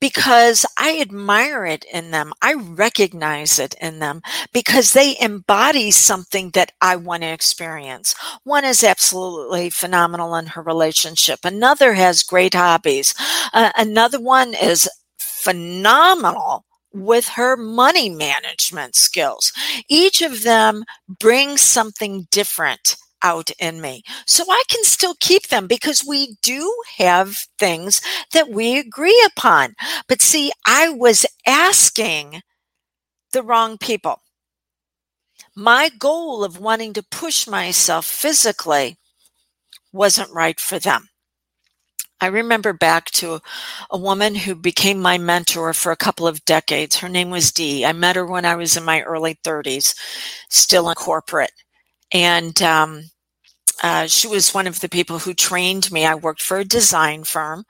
because 0.00 0.66
I 0.78 1.00
admire 1.00 1.64
it 1.64 1.84
in 1.92 2.10
them. 2.10 2.32
I 2.42 2.54
recognize 2.54 3.58
it 3.58 3.74
in 3.80 3.98
them 3.98 4.20
because 4.52 4.92
they 4.92 5.16
embody 5.20 5.90
something 5.90 6.50
that 6.50 6.72
I 6.80 6.96
want 6.96 7.22
to 7.22 7.28
experience. 7.28 8.14
One 8.44 8.64
is 8.64 8.84
absolutely 8.84 9.70
phenomenal 9.70 10.34
in 10.36 10.46
her 10.46 10.62
relationship. 10.62 11.40
Another 11.44 11.94
has 11.94 12.22
great 12.22 12.54
hobbies. 12.54 13.14
Uh, 13.52 13.70
another 13.76 14.20
one 14.20 14.54
is 14.54 14.88
phenomenal 15.18 16.64
with 16.92 17.28
her 17.30 17.56
money 17.56 18.08
management 18.08 18.94
skills. 18.94 19.52
Each 19.88 20.22
of 20.22 20.42
them 20.42 20.84
brings 21.08 21.60
something 21.60 22.26
different 22.30 22.96
out 23.22 23.50
in 23.58 23.80
me. 23.80 24.02
So 24.26 24.44
I 24.48 24.62
can 24.68 24.84
still 24.84 25.14
keep 25.20 25.48
them 25.48 25.66
because 25.66 26.04
we 26.06 26.36
do 26.42 26.74
have 26.98 27.36
things 27.58 28.00
that 28.32 28.48
we 28.50 28.78
agree 28.78 29.22
upon. 29.26 29.74
But 30.08 30.22
see, 30.22 30.52
I 30.66 30.90
was 30.90 31.26
asking 31.46 32.42
the 33.32 33.42
wrong 33.42 33.78
people. 33.78 34.22
My 35.56 35.88
goal 35.88 36.44
of 36.44 36.58
wanting 36.60 36.92
to 36.94 37.02
push 37.02 37.46
myself 37.46 38.06
physically 38.06 38.98
wasn't 39.92 40.32
right 40.32 40.60
for 40.60 40.78
them. 40.78 41.08
I 42.20 42.26
remember 42.28 42.72
back 42.72 43.10
to 43.12 43.40
a 43.90 43.98
woman 43.98 44.34
who 44.34 44.54
became 44.54 45.00
my 45.00 45.18
mentor 45.18 45.74
for 45.74 45.92
a 45.92 45.96
couple 45.96 46.26
of 46.26 46.44
decades. 46.46 46.96
Her 46.96 47.08
name 47.10 47.30
was 47.30 47.52
Dee. 47.52 47.84
I 47.84 47.92
met 47.92 48.16
her 48.16 48.24
when 48.26 48.46
I 48.46 48.54
was 48.56 48.76
in 48.76 48.84
my 48.84 49.02
early 49.02 49.34
30s, 49.44 49.94
still 50.48 50.88
in 50.88 50.94
corporate. 50.94 51.52
And 52.12 52.60
um, 52.62 53.02
uh, 53.82 54.06
she 54.06 54.26
was 54.26 54.54
one 54.54 54.66
of 54.66 54.80
the 54.80 54.88
people 54.88 55.18
who 55.18 55.34
trained 55.34 55.90
me. 55.92 56.06
I 56.06 56.14
worked 56.14 56.42
for 56.42 56.58
a 56.58 56.64
design 56.64 57.24
firm 57.24 57.64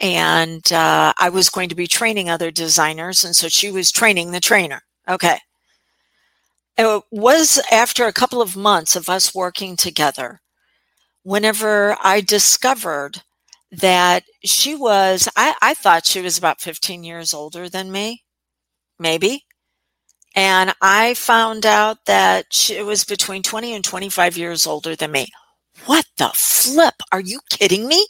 and 0.00 0.70
uh, 0.72 1.12
I 1.18 1.28
was 1.30 1.48
going 1.48 1.68
to 1.70 1.74
be 1.74 1.86
training 1.86 2.28
other 2.28 2.50
designers. 2.50 3.24
And 3.24 3.34
so 3.34 3.48
she 3.48 3.70
was 3.70 3.90
training 3.90 4.30
the 4.30 4.40
trainer. 4.40 4.82
Okay. 5.08 5.38
It 6.76 7.02
was 7.10 7.60
after 7.72 8.06
a 8.06 8.12
couple 8.12 8.40
of 8.40 8.56
months 8.56 8.94
of 8.94 9.08
us 9.08 9.34
working 9.34 9.74
together 9.76 10.40
whenever 11.24 11.96
I 12.02 12.20
discovered 12.20 13.22
that 13.70 14.24
she 14.44 14.74
was, 14.74 15.28
I, 15.36 15.54
I 15.60 15.74
thought 15.74 16.06
she 16.06 16.22
was 16.22 16.38
about 16.38 16.60
15 16.60 17.04
years 17.04 17.34
older 17.34 17.68
than 17.68 17.92
me, 17.92 18.22
maybe. 18.98 19.44
And 20.34 20.74
I 20.80 21.14
found 21.14 21.66
out 21.66 22.04
that 22.06 22.46
she 22.52 22.82
was 22.82 23.04
between 23.04 23.42
20 23.42 23.74
and 23.74 23.84
25 23.84 24.36
years 24.36 24.66
older 24.66 24.94
than 24.94 25.12
me. 25.12 25.28
What 25.86 26.06
the 26.16 26.30
flip? 26.34 26.94
Are 27.12 27.20
you 27.20 27.40
kidding 27.50 27.88
me? 27.88 28.06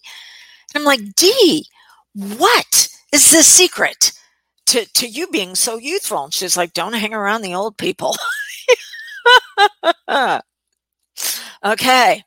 And 0.75 0.83
I'm 0.83 0.85
like, 0.85 1.15
Dee, 1.17 1.67
what 2.15 2.89
is 3.13 3.31
the 3.31 3.43
secret 3.43 4.13
to, 4.67 4.87
to 4.95 5.07
you 5.09 5.29
being 5.29 5.55
so 5.55 5.77
youthful? 5.77 6.25
And 6.25 6.35
she's 6.35 6.57
like, 6.57 6.73
don't 6.73 6.95
hang 6.95 7.15
around 7.15 7.43
the 7.43 7.55
old 7.55 7.79
people. 7.79 8.17
okay. 11.65 12.23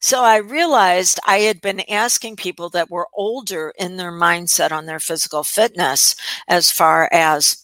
So 0.00 0.22
I 0.24 0.38
realized 0.38 1.20
I 1.26 1.38
had 1.38 1.60
been 1.60 1.80
asking 1.88 2.36
people 2.36 2.68
that 2.70 2.90
were 2.90 3.08
older 3.14 3.72
in 3.78 3.96
their 3.96 4.12
mindset 4.12 4.72
on 4.72 4.86
their 4.86 4.98
physical 4.98 5.44
fitness 5.44 6.16
as 6.48 6.70
far 6.72 7.08
as 7.12 7.61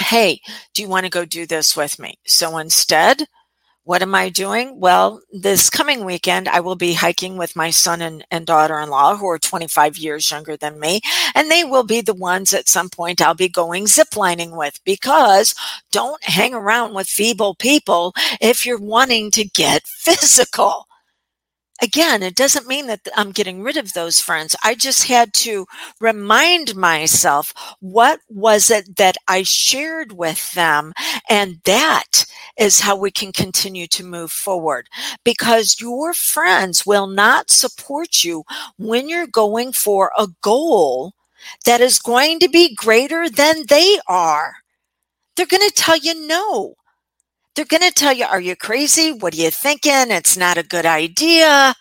hey, 0.00 0.40
do 0.74 0.82
you 0.82 0.88
want 0.88 1.04
to 1.06 1.10
go 1.10 1.24
do 1.24 1.46
this 1.46 1.76
with 1.76 1.98
me? 1.98 2.18
So 2.26 2.58
instead, 2.58 3.26
what 3.84 4.02
am 4.02 4.14
I 4.14 4.28
doing? 4.28 4.78
Well, 4.78 5.20
this 5.32 5.70
coming 5.70 6.04
weekend, 6.04 6.48
I 6.48 6.60
will 6.60 6.76
be 6.76 6.94
hiking 6.94 7.36
with 7.36 7.56
my 7.56 7.70
son 7.70 8.02
and, 8.02 8.24
and 8.30 8.46
daughter 8.46 8.78
in 8.78 8.90
law, 8.90 9.16
who 9.16 9.28
are 9.28 9.38
25 9.38 9.96
years 9.96 10.30
younger 10.30 10.56
than 10.56 10.78
me. 10.78 11.00
And 11.34 11.50
they 11.50 11.64
will 11.64 11.84
be 11.84 12.00
the 12.00 12.14
ones 12.14 12.52
at 12.54 12.68
some 12.68 12.90
point 12.90 13.22
I'll 13.22 13.34
be 13.34 13.48
going 13.48 13.86
ziplining 13.86 14.56
with 14.56 14.78
because 14.84 15.54
don't 15.90 16.22
hang 16.22 16.54
around 16.54 16.94
with 16.94 17.08
feeble 17.08 17.54
people 17.54 18.12
if 18.40 18.66
you're 18.66 18.78
wanting 18.80 19.30
to 19.32 19.44
get 19.44 19.86
physical. 19.86 20.86
Again, 21.82 22.22
it 22.22 22.34
doesn't 22.36 22.66
mean 22.66 22.86
that 22.88 23.00
I'm 23.16 23.32
getting 23.32 23.62
rid 23.62 23.76
of 23.76 23.92
those 23.92 24.20
friends. 24.20 24.56
I 24.64 24.74
just 24.74 25.04
had 25.08 25.34
to 25.34 25.66
remind 26.00 26.76
myself 26.76 27.52
what 27.80 28.20
was 28.28 28.70
it 28.70 28.96
that 28.96 29.16
I 29.28 29.42
shared 29.42 30.12
with 30.12 30.52
them. 30.52 30.92
And 31.28 31.60
that 31.64 32.24
is 32.58 32.80
how 32.80 32.96
we 32.96 33.10
can 33.10 33.32
continue 33.32 33.86
to 33.88 34.04
move 34.04 34.30
forward 34.30 34.88
because 35.24 35.80
your 35.80 36.12
friends 36.14 36.84
will 36.86 37.06
not 37.06 37.50
support 37.50 38.24
you 38.24 38.44
when 38.78 39.08
you're 39.08 39.26
going 39.26 39.72
for 39.72 40.12
a 40.18 40.28
goal 40.42 41.12
that 41.64 41.80
is 41.80 41.98
going 41.98 42.38
to 42.40 42.48
be 42.48 42.74
greater 42.74 43.28
than 43.28 43.64
they 43.68 43.98
are. 44.08 44.54
They're 45.36 45.46
going 45.46 45.66
to 45.68 45.74
tell 45.74 45.96
you 45.96 46.26
no. 46.26 46.74
They're 47.54 47.64
going 47.64 47.82
to 47.82 47.92
tell 47.92 48.12
you, 48.12 48.24
Are 48.24 48.40
you 48.40 48.56
crazy? 48.56 49.12
What 49.12 49.34
are 49.34 49.38
you 49.38 49.50
thinking? 49.50 50.10
It's 50.10 50.36
not 50.36 50.58
a 50.58 50.62
good 50.62 50.86
idea. 50.86 51.74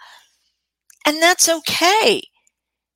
And 1.05 1.21
that's 1.21 1.49
okay 1.49 2.21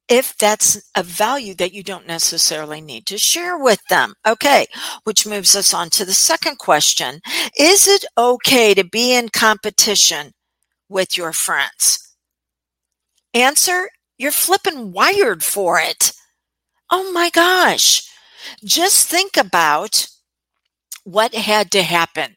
if 0.09 0.37
that's 0.37 0.81
a 0.95 1.03
value 1.03 1.55
that 1.55 1.73
you 1.73 1.81
don't 1.81 2.07
necessarily 2.07 2.81
need 2.81 3.05
to 3.07 3.17
share 3.17 3.57
with 3.57 3.81
them. 3.89 4.13
Okay, 4.27 4.65
which 5.05 5.25
moves 5.25 5.55
us 5.55 5.73
on 5.73 5.89
to 5.91 6.05
the 6.05 6.13
second 6.13 6.57
question 6.57 7.21
Is 7.57 7.87
it 7.87 8.05
okay 8.17 8.73
to 8.73 8.83
be 8.83 9.13
in 9.15 9.29
competition 9.29 10.31
with 10.89 11.17
your 11.17 11.33
friends? 11.33 12.15
Answer 13.33 13.89
You're 14.17 14.31
flipping 14.31 14.91
wired 14.91 15.43
for 15.43 15.79
it. 15.79 16.11
Oh 16.91 17.11
my 17.11 17.29
gosh. 17.29 18.03
Just 18.63 19.07
think 19.07 19.37
about 19.37 20.07
what 21.05 21.33
had 21.33 21.71
to 21.71 21.83
happen 21.83 22.35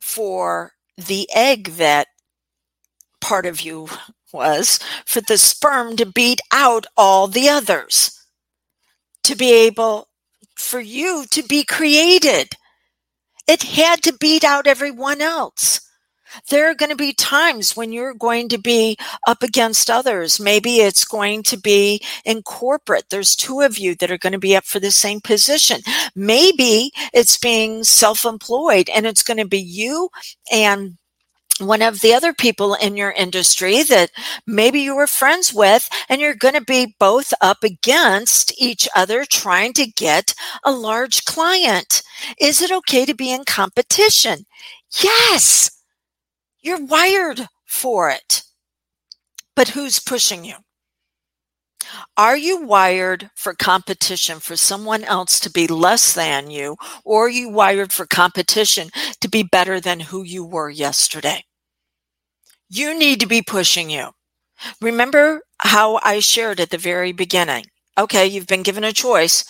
for 0.00 0.72
the 0.96 1.28
egg 1.34 1.72
that 1.72 2.08
part 3.20 3.46
of 3.46 3.60
you 3.60 3.88
was 4.32 4.78
for 5.04 5.20
the 5.20 5.38
sperm 5.38 5.96
to 5.96 6.06
beat 6.06 6.40
out 6.52 6.86
all 6.96 7.26
the 7.26 7.48
others, 7.48 8.18
to 9.22 9.34
be 9.34 9.52
able 9.52 10.08
for 10.56 10.80
you 10.80 11.26
to 11.30 11.42
be 11.42 11.64
created. 11.64 12.48
It 13.46 13.62
had 13.62 14.02
to 14.02 14.12
beat 14.12 14.44
out 14.44 14.66
everyone 14.66 15.20
else. 15.20 15.80
There 16.50 16.70
are 16.70 16.74
going 16.74 16.90
to 16.90 16.96
be 16.96 17.12
times 17.12 17.76
when 17.76 17.92
you're 17.92 18.14
going 18.14 18.48
to 18.50 18.58
be 18.58 18.96
up 19.26 19.42
against 19.42 19.90
others. 19.90 20.40
Maybe 20.40 20.76
it's 20.76 21.04
going 21.04 21.42
to 21.44 21.56
be 21.56 22.00
in 22.24 22.42
corporate. 22.42 23.06
There's 23.10 23.36
two 23.36 23.60
of 23.60 23.78
you 23.78 23.94
that 23.96 24.10
are 24.10 24.18
going 24.18 24.32
to 24.32 24.38
be 24.38 24.56
up 24.56 24.64
for 24.64 24.80
the 24.80 24.90
same 24.90 25.20
position. 25.20 25.80
Maybe 26.14 26.92
it's 27.12 27.38
being 27.38 27.84
self 27.84 28.24
employed 28.24 28.88
and 28.94 29.06
it's 29.06 29.22
going 29.22 29.38
to 29.38 29.46
be 29.46 29.60
you 29.60 30.10
and 30.52 30.96
one 31.60 31.82
of 31.82 32.00
the 32.00 32.12
other 32.12 32.32
people 32.32 32.74
in 32.74 32.96
your 32.96 33.12
industry 33.12 33.82
that 33.84 34.10
maybe 34.46 34.80
you 34.80 34.94
were 34.94 35.06
friends 35.06 35.54
with, 35.54 35.88
and 36.08 36.20
you're 36.20 36.34
going 36.34 36.54
to 36.54 36.60
be 36.60 36.94
both 36.98 37.32
up 37.40 37.64
against 37.64 38.52
each 38.60 38.88
other 38.94 39.24
trying 39.24 39.72
to 39.74 39.86
get 39.86 40.34
a 40.64 40.70
large 40.70 41.24
client. 41.24 42.02
Is 42.40 42.60
it 42.60 42.70
okay 42.70 43.06
to 43.06 43.14
be 43.14 43.32
in 43.32 43.44
competition? 43.44 44.44
Yes. 45.02 45.75
You're 46.66 46.84
wired 46.84 47.46
for 47.64 48.10
it. 48.10 48.42
But 49.54 49.68
who's 49.68 50.00
pushing 50.00 50.44
you? 50.44 50.56
Are 52.16 52.36
you 52.36 52.60
wired 52.60 53.30
for 53.36 53.54
competition 53.54 54.40
for 54.40 54.56
someone 54.56 55.04
else 55.04 55.38
to 55.38 55.48
be 55.48 55.68
less 55.68 56.12
than 56.12 56.50
you, 56.50 56.74
or 57.04 57.26
are 57.26 57.28
you 57.28 57.50
wired 57.50 57.92
for 57.92 58.04
competition 58.04 58.90
to 59.20 59.28
be 59.28 59.44
better 59.44 59.78
than 59.78 60.00
who 60.00 60.24
you 60.24 60.44
were 60.44 60.68
yesterday? 60.68 61.44
You 62.68 62.98
need 62.98 63.20
to 63.20 63.28
be 63.28 63.42
pushing 63.42 63.88
you. 63.88 64.08
Remember 64.80 65.42
how 65.60 66.00
I 66.02 66.18
shared 66.18 66.58
at 66.58 66.70
the 66.70 66.78
very 66.78 67.12
beginning. 67.12 67.66
Okay, 67.96 68.26
you've 68.26 68.48
been 68.48 68.64
given 68.64 68.82
a 68.82 68.92
choice. 68.92 69.44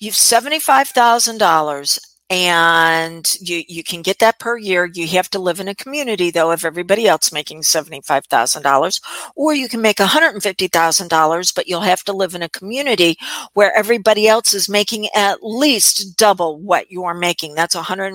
You've 0.00 0.16
$75,000 0.16 2.00
and 2.30 3.36
you 3.40 3.62
you 3.68 3.82
can 3.82 4.02
get 4.02 4.18
that 4.18 4.38
per 4.38 4.56
year. 4.58 4.90
You 4.92 5.06
have 5.08 5.30
to 5.30 5.38
live 5.38 5.60
in 5.60 5.68
a 5.68 5.74
community 5.74 6.30
though 6.30 6.50
of 6.50 6.64
everybody 6.64 7.06
else 7.08 7.32
making 7.32 7.62
seventy 7.62 8.00
five 8.02 8.26
thousand 8.26 8.62
dollars, 8.62 9.00
or 9.36 9.54
you 9.54 9.68
can 9.68 9.80
make 9.80 9.98
one 9.98 10.08
hundred 10.08 10.34
and 10.34 10.42
fifty 10.42 10.68
thousand 10.68 11.08
dollars, 11.08 11.52
but 11.52 11.68
you'll 11.68 11.80
have 11.80 12.04
to 12.04 12.12
live 12.12 12.34
in 12.34 12.42
a 12.42 12.48
community 12.48 13.16
where 13.54 13.74
everybody 13.76 14.28
else 14.28 14.54
is 14.54 14.68
making 14.68 15.08
at 15.14 15.42
least 15.42 16.16
double 16.16 16.58
what 16.58 16.90
you 16.90 17.04
are 17.04 17.14
making. 17.14 17.54
That's 17.54 17.74
one 17.74 17.84
hundred 17.84 18.12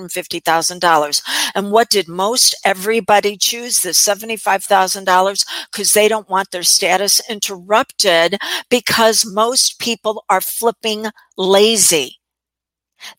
and 1.54 1.70
what 1.72 1.90
did 1.90 2.08
most 2.08 2.54
everybody 2.64 3.36
choose? 3.36 3.82
The 3.82 3.94
seventy 3.94 4.36
five 4.36 4.64
thousand 4.64 5.04
dollars 5.04 5.44
because 5.70 5.92
they 5.92 6.08
don't 6.08 6.28
want 6.28 6.50
their 6.50 6.62
status 6.62 7.20
interrupted 7.28 8.38
because 8.70 9.26
most 9.26 9.78
people 9.78 10.24
are 10.30 10.40
flipping 10.40 11.06
lazy. 11.36 12.18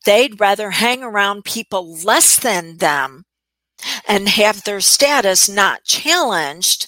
They'd 0.06 0.39
rather 0.39 0.71
hang 0.71 1.04
around 1.04 1.45
people 1.45 1.98
less 2.04 2.38
than 2.38 2.78
them 2.78 3.26
and 4.08 4.30
have 4.30 4.63
their 4.63 4.82
status 4.82 5.50
not 5.50 5.84
challenged 5.84 6.88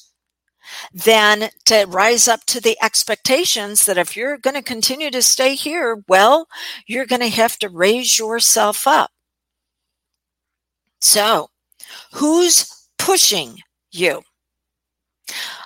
than 0.93 1.49
to 1.65 1.85
rise 1.87 2.27
up 2.27 2.45
to 2.45 2.61
the 2.61 2.77
expectations 2.81 3.85
that 3.85 3.97
if 3.97 4.15
you're 4.15 4.37
going 4.37 4.55
to 4.55 4.61
continue 4.61 5.09
to 5.11 5.21
stay 5.21 5.55
here, 5.55 6.03
well, 6.07 6.47
you're 6.87 7.05
going 7.05 7.21
to 7.21 7.29
have 7.29 7.57
to 7.59 7.69
raise 7.69 8.19
yourself 8.19 8.87
up. 8.87 9.11
So, 10.99 11.49
who's 12.13 12.87
pushing 12.97 13.59
you? 13.91 14.23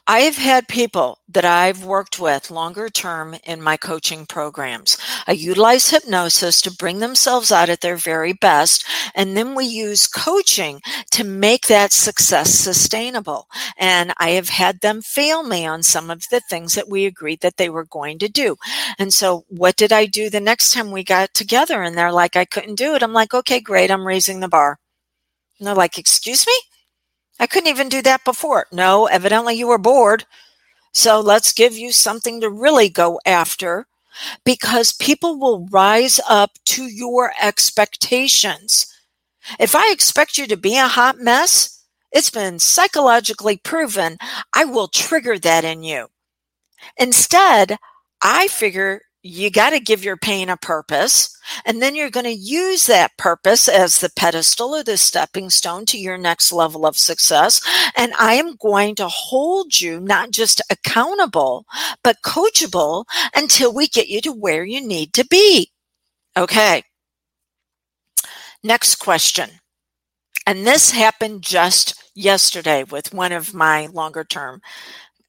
I 0.08 0.22
have 0.22 0.36
had 0.38 0.68
people 0.68 1.20
that 1.30 1.46
I've 1.46 1.86
worked 1.86 2.20
with 2.20 2.52
longer 2.52 2.90
term 2.90 3.36
in 3.46 3.62
my 3.62 3.78
coaching 3.78 4.26
programs. 4.26 4.98
I 5.28 5.34
utilize 5.34 5.90
hypnosis 5.90 6.60
to 6.62 6.72
bring 6.76 7.00
themselves 7.00 7.52
out 7.52 7.70
at 7.70 7.82
their 7.82 7.96
very 7.96 8.34
best. 8.34 8.86
And 9.16 9.38
then 9.38 9.56
we 9.56 9.66
use 9.66 10.08
coaching 10.08 10.82
to 11.12 11.24
make 11.24 11.68
that 11.68 11.94
success 11.94 12.54
sustainable. 12.54 13.48
And 13.78 14.14
I 14.18 14.32
have 14.32 14.50
had 14.50 14.82
them 14.82 15.02
fail 15.02 15.44
me 15.44 15.66
on 15.66 15.84
some 15.84 16.10
of 16.10 16.26
the 16.30 16.42
things 16.42 16.76
that 16.76 16.90
we 16.90 17.06
agreed 17.06 17.42
that 17.42 17.58
they 17.58 17.70
were 17.70 17.86
going 17.86 18.20
to 18.20 18.28
do. 18.28 18.58
And 19.00 19.14
so 19.14 19.46
what 19.50 19.76
did 19.78 19.94
I 19.94 20.08
do 20.08 20.30
the 20.30 20.40
next 20.42 20.72
time 20.74 20.92
we 20.92 21.04
got 21.04 21.34
together? 21.34 21.84
And 21.84 21.98
they're 21.98 22.12
like, 22.12 22.36
I 22.36 22.46
couldn't 22.46 22.76
do 22.76 22.96
it. 22.96 23.04
I'm 23.04 23.14
like, 23.14 23.34
okay, 23.34 23.62
great. 23.62 23.92
I'm 23.92 24.06
raising 24.08 24.40
the 24.40 24.48
bar. 24.50 24.78
And 25.60 25.68
they're 25.68 25.76
like, 25.76 25.98
excuse 25.98 26.46
me? 26.48 26.54
I 27.42 27.48
couldn't 27.48 27.70
even 27.70 27.90
do 27.90 28.04
that 28.04 28.24
before. 28.24 28.68
No, 28.72 29.08
evidently 29.08 29.56
you 29.56 29.68
were 29.68 29.80
bored. 29.80 30.26
So 30.94 31.20
let's 31.20 31.52
give 31.52 31.74
you 31.74 31.92
something 31.92 32.40
to 32.40 32.50
really 32.50 32.88
go 32.88 33.20
after 33.26 33.88
because 34.46 34.94
people 34.94 35.40
will 35.40 35.68
rise 35.72 36.20
up 36.30 36.52
to 36.66 36.84
your 36.84 37.34
expectations. 37.42 38.86
If 39.60 39.76
I 39.76 39.90
expect 39.92 40.38
you 40.38 40.46
to 40.48 40.56
be 40.56 40.78
a 40.78 40.88
hot 40.88 41.18
mess, 41.18 41.84
it's 42.12 42.30
been 42.30 42.60
psychologically 42.60 43.58
proven 43.58 44.18
I 44.54 44.66
will 44.66 44.88
trigger 44.88 45.40
that 45.40 45.64
in 45.64 45.82
you. 45.82 46.10
Instead, 46.98 47.78
I 48.22 48.50
figure 48.50 49.02
you 49.24 49.52
got 49.52 49.72
to 49.72 49.80
give 49.80 50.04
your 50.04 50.18
pain 50.18 50.50
a 50.50 50.58
purpose. 50.58 51.38
And 51.66 51.82
then 51.82 51.96
you're 51.96 52.10
going 52.10 52.26
to 52.26 52.32
use 52.32 52.86
that 52.86 53.18
purpose 53.18 53.68
as 53.68 54.00
the 54.00 54.10
pedestal 54.16 54.74
or 54.76 54.84
the 54.84 54.98
stepping 54.98 55.50
stone 55.50 55.86
to 55.88 55.98
your 55.98 56.18
next 56.18 56.52
level 56.52 56.86
of 56.86 56.98
success. 56.98 57.62
And 57.96 58.14
I 58.20 58.36
am 58.36 58.56
going 58.56 58.96
to 58.96 59.08
hold 59.08 59.80
you 59.80 60.00
not 60.00 60.32
just 60.32 60.62
accountable, 60.70 61.66
but 62.04 62.22
coachable 62.24 63.06
until 63.36 63.74
we 63.74 63.88
get 63.88 64.08
you 64.08 64.22
to 64.22 64.32
where 64.32 64.64
you 64.64 64.86
need 64.86 65.14
to 65.14 65.26
be. 65.26 65.72
Okay. 66.36 66.84
Next 68.64 68.96
question. 68.96 69.50
And 70.48 70.66
this 70.66 70.92
happened 70.92 71.44
just 71.44 72.02
yesterday 72.16 72.84
with 72.84 73.14
one 73.14 73.32
of 73.32 73.54
my 73.54 73.88
longer 73.88 74.24
term 74.24 74.62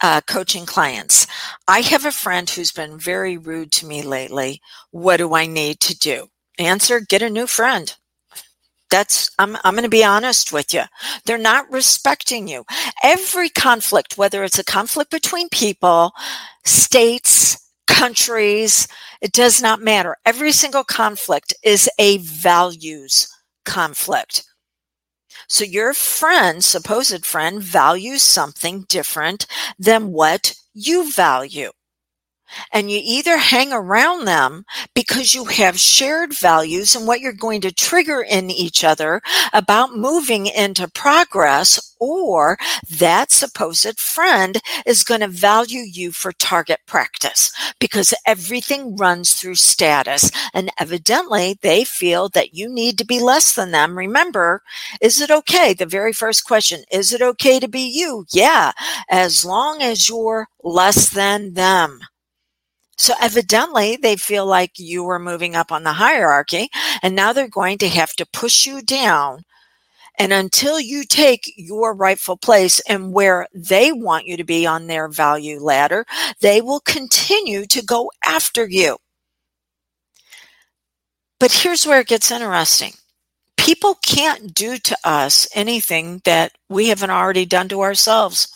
uh, 0.00 0.20
coaching 0.22 0.66
clients. 0.66 1.26
I 1.68 1.80
have 1.80 2.04
a 2.04 2.12
friend 2.12 2.48
who's 2.48 2.72
been 2.72 2.98
very 2.98 3.36
rude 3.36 3.72
to 3.72 3.86
me 3.86 4.02
lately. 4.02 4.60
What 4.90 5.18
do 5.18 5.34
I 5.34 5.46
need 5.46 5.80
to 5.80 5.98
do? 5.98 6.28
Answer, 6.58 7.00
get 7.00 7.22
a 7.22 7.30
new 7.30 7.46
friend. 7.46 7.94
That's, 8.90 9.30
I'm, 9.38 9.56
I'm 9.64 9.74
going 9.74 9.84
to 9.84 9.88
be 9.88 10.04
honest 10.04 10.52
with 10.52 10.74
you. 10.74 10.82
They're 11.24 11.38
not 11.38 11.70
respecting 11.72 12.46
you. 12.46 12.64
Every 13.02 13.48
conflict, 13.48 14.18
whether 14.18 14.44
it's 14.44 14.58
a 14.58 14.64
conflict 14.64 15.10
between 15.10 15.48
people, 15.48 16.12
states, 16.64 17.58
countries, 17.86 18.86
it 19.22 19.32
does 19.32 19.62
not 19.62 19.80
matter. 19.80 20.16
Every 20.26 20.52
single 20.52 20.84
conflict 20.84 21.54
is 21.62 21.88
a 21.98 22.18
values 22.18 23.28
conflict. 23.64 24.44
So 25.52 25.64
your 25.64 25.92
friend, 25.92 26.64
supposed 26.64 27.26
friend, 27.26 27.62
values 27.62 28.22
something 28.22 28.86
different 28.88 29.46
than 29.78 30.10
what 30.10 30.54
you 30.72 31.12
value. 31.12 31.72
And 32.72 32.90
you 32.90 33.00
either 33.02 33.36
hang 33.36 33.72
around 33.72 34.24
them 34.24 34.64
because 34.94 35.34
you 35.34 35.44
have 35.46 35.78
shared 35.78 36.32
values 36.32 36.94
and 36.94 37.06
what 37.06 37.20
you're 37.20 37.32
going 37.32 37.60
to 37.62 37.72
trigger 37.72 38.22
in 38.22 38.50
each 38.50 38.84
other 38.84 39.20
about 39.52 39.96
moving 39.96 40.46
into 40.46 40.88
progress, 40.88 41.94
or 42.00 42.58
that 42.90 43.30
supposed 43.30 43.98
friend 44.00 44.60
is 44.84 45.04
going 45.04 45.20
to 45.20 45.28
value 45.28 45.82
you 45.82 46.10
for 46.10 46.32
target 46.32 46.80
practice 46.86 47.52
because 47.78 48.12
everything 48.26 48.96
runs 48.96 49.34
through 49.34 49.54
status. 49.54 50.30
And 50.52 50.70
evidently, 50.80 51.58
they 51.62 51.84
feel 51.84 52.28
that 52.30 52.54
you 52.54 52.68
need 52.68 52.98
to 52.98 53.06
be 53.06 53.20
less 53.20 53.54
than 53.54 53.70
them. 53.70 53.96
Remember, 53.96 54.62
is 55.00 55.20
it 55.20 55.30
okay? 55.30 55.74
The 55.74 55.86
very 55.86 56.12
first 56.12 56.44
question 56.44 56.82
is 56.90 57.12
it 57.12 57.22
okay 57.22 57.60
to 57.60 57.68
be 57.68 57.82
you? 57.82 58.26
Yeah, 58.32 58.72
as 59.08 59.44
long 59.44 59.80
as 59.80 60.08
you're 60.08 60.48
less 60.64 61.10
than 61.10 61.54
them. 61.54 62.00
So 63.02 63.14
evidently 63.20 63.96
they 63.96 64.14
feel 64.14 64.46
like 64.46 64.78
you 64.78 65.02
were 65.02 65.18
moving 65.18 65.56
up 65.56 65.72
on 65.72 65.82
the 65.82 65.94
hierarchy 65.94 66.70
and 67.02 67.16
now 67.16 67.32
they're 67.32 67.48
going 67.48 67.78
to 67.78 67.88
have 67.88 68.12
to 68.12 68.26
push 68.26 68.64
you 68.64 68.80
down. 68.80 69.42
And 70.20 70.32
until 70.32 70.78
you 70.78 71.02
take 71.02 71.52
your 71.56 71.94
rightful 71.94 72.36
place 72.36 72.78
and 72.88 73.12
where 73.12 73.48
they 73.52 73.90
want 73.90 74.26
you 74.26 74.36
to 74.36 74.44
be 74.44 74.66
on 74.68 74.86
their 74.86 75.08
value 75.08 75.58
ladder, 75.58 76.06
they 76.42 76.60
will 76.60 76.78
continue 76.78 77.66
to 77.66 77.82
go 77.82 78.08
after 78.24 78.68
you. 78.68 78.98
But 81.40 81.50
here's 81.50 81.84
where 81.84 81.98
it 81.98 82.06
gets 82.06 82.30
interesting. 82.30 82.92
People 83.56 83.96
can't 83.96 84.54
do 84.54 84.78
to 84.78 84.96
us 85.02 85.48
anything 85.56 86.22
that 86.24 86.52
we 86.68 86.86
haven't 86.86 87.10
already 87.10 87.46
done 87.46 87.68
to 87.70 87.80
ourselves. 87.80 88.46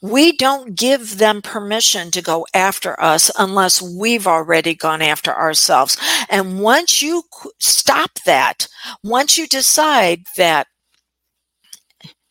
We 0.00 0.36
don't 0.36 0.74
give 0.74 1.18
them 1.18 1.42
permission 1.42 2.10
to 2.12 2.22
go 2.22 2.46
after 2.54 3.00
us 3.02 3.30
unless 3.38 3.82
we've 3.82 4.26
already 4.26 4.74
gone 4.74 5.02
after 5.02 5.34
ourselves. 5.34 5.96
And 6.30 6.60
once 6.60 7.02
you 7.02 7.24
stop 7.58 8.10
that, 8.24 8.68
once 9.02 9.36
you 9.36 9.46
decide 9.46 10.22
that, 10.36 10.66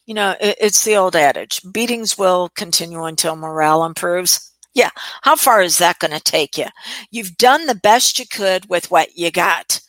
you 0.05 0.13
know, 0.13 0.35
it's 0.39 0.85
the 0.85 0.95
old 0.95 1.15
adage 1.15 1.61
beatings 1.71 2.17
will 2.17 2.49
continue 2.55 3.03
until 3.03 3.35
morale 3.35 3.83
improves. 3.83 4.53
Yeah. 4.73 4.91
How 5.23 5.35
far 5.35 5.61
is 5.61 5.79
that 5.79 5.99
going 5.99 6.11
to 6.13 6.19
take 6.19 6.57
you? 6.57 6.67
You've 7.11 7.35
done 7.37 7.65
the 7.65 7.75
best 7.75 8.19
you 8.19 8.25
could 8.27 8.69
with 8.69 8.91
what 8.91 9.17
you 9.17 9.31
got. 9.31 9.81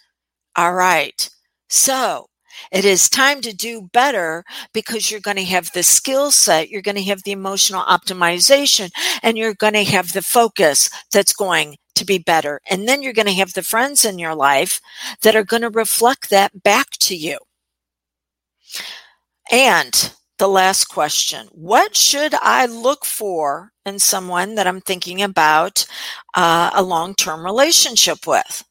All 0.56 0.74
right. 0.74 1.28
So 1.68 2.27
it 2.73 2.85
is 2.85 3.09
time 3.09 3.40
to 3.42 3.55
do 3.55 3.88
better 3.92 4.44
because 4.73 5.11
you're 5.11 5.21
going 5.21 5.37
to 5.37 5.44
have 5.44 5.71
the 5.73 5.83
skill 5.83 6.31
set, 6.31 6.71
you're 6.71 6.83
going 6.83 6.97
to 6.97 7.03
have 7.05 7.23
the 7.25 7.33
emotional 7.33 7.83
optimization, 7.83 8.90
and 9.23 9.37
you're 9.38 9.55
going 9.55 9.75
to 9.75 9.85
have 9.85 10.12
the 10.12 10.23
focus 10.23 10.90
that's 11.12 11.33
going 11.33 11.77
to 11.94 12.05
be 12.05 12.18
better. 12.18 12.61
And 12.71 12.88
then 12.88 13.03
you're 13.03 13.12
going 13.12 13.27
to 13.27 13.33
have 13.35 13.55
the 13.55 13.62
friends 13.62 14.05
in 14.05 14.18
your 14.18 14.35
life 14.35 14.81
that 15.23 15.37
are 15.37 15.44
going 15.44 15.62
to 15.62 15.71
reflect 15.71 16.31
that 16.31 16.62
back 16.62 16.90
to 17.01 17.16
you. 17.16 17.38
And 19.51 20.12
the 20.38 20.49
last 20.49 20.87
question 20.87 21.49
What 21.53 21.97
should 21.97 22.35
I 22.35 22.66
look 22.66 23.05
for 23.05 23.73
in 23.85 23.99
someone 23.99 24.55
that 24.55 24.66
I'm 24.66 24.81
thinking 24.81 25.23
about 25.23 25.87
uh, 26.35 26.71
a 26.75 26.83
long 26.83 27.14
term 27.14 27.44
relationship 27.44 28.27
with? 28.27 28.64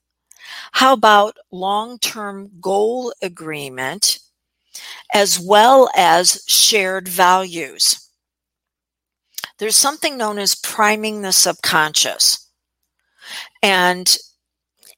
How 0.77 0.93
about 0.93 1.37
long 1.51 1.97
term 1.97 2.51
goal 2.61 3.11
agreement 3.23 4.19
as 5.11 5.39
well 5.39 5.89
as 5.95 6.43
shared 6.47 7.07
values? 7.07 8.11
There's 9.57 9.75
something 9.75 10.19
known 10.19 10.37
as 10.37 10.53
priming 10.53 11.23
the 11.23 11.31
subconscious. 11.31 12.51
And 13.63 14.15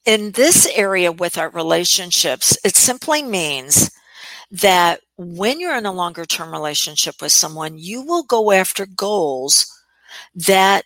in 0.05 0.31
this 0.31 0.67
area 0.75 1.13
with 1.13 1.37
our 1.37 1.49
relationships, 1.49 2.57
it 2.65 2.75
simply 2.75 3.23
means 3.23 3.89
that 4.51 4.99
when 5.15 5.61
you're 5.61 5.77
in 5.77 5.85
a 5.85 5.93
longer 5.93 6.25
term 6.25 6.51
relationship 6.51 7.21
with 7.21 7.31
someone, 7.31 7.77
you 7.77 8.01
will 8.01 8.23
go 8.23 8.51
after 8.51 8.85
goals 8.85 9.65
that 10.35 10.83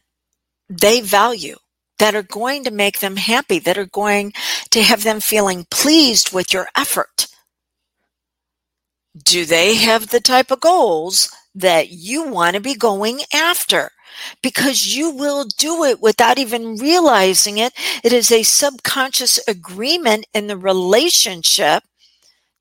they 0.70 1.02
value 1.02 1.56
that 2.04 2.16
are 2.16 2.22
going 2.22 2.66
to 2.66 2.70
make 2.70 3.00
them 3.00 3.16
happy, 3.16 3.60
that 3.60 3.78
are 3.78 3.86
going 3.86 4.34
to 4.70 4.84
have 4.84 5.04
them 5.04 5.22
feeling 5.22 5.66
pleased 5.72 6.34
with 6.34 6.52
your 6.52 6.68
effort. 6.76 7.28
Do 9.24 9.46
they 9.46 9.76
have 9.76 10.10
the 10.10 10.20
type 10.20 10.52
of 10.52 10.60
goals 10.60 11.34
that 11.56 11.92
you 11.92 12.28
want 12.28 12.58
to 12.58 12.62
be 12.62 12.76
going 12.76 13.22
after? 13.34 13.90
Because 14.42 14.94
you 14.94 15.12
will 15.12 15.46
do 15.58 15.86
it 15.86 16.02
without 16.02 16.38
even 16.38 16.76
realizing 16.76 17.58
it. 17.58 17.72
It 18.04 18.12
is 18.12 18.34
a 18.34 18.44
subconscious 18.44 19.40
agreement 19.48 20.26
in 20.34 20.48
the 20.48 20.58
relationship 20.58 21.84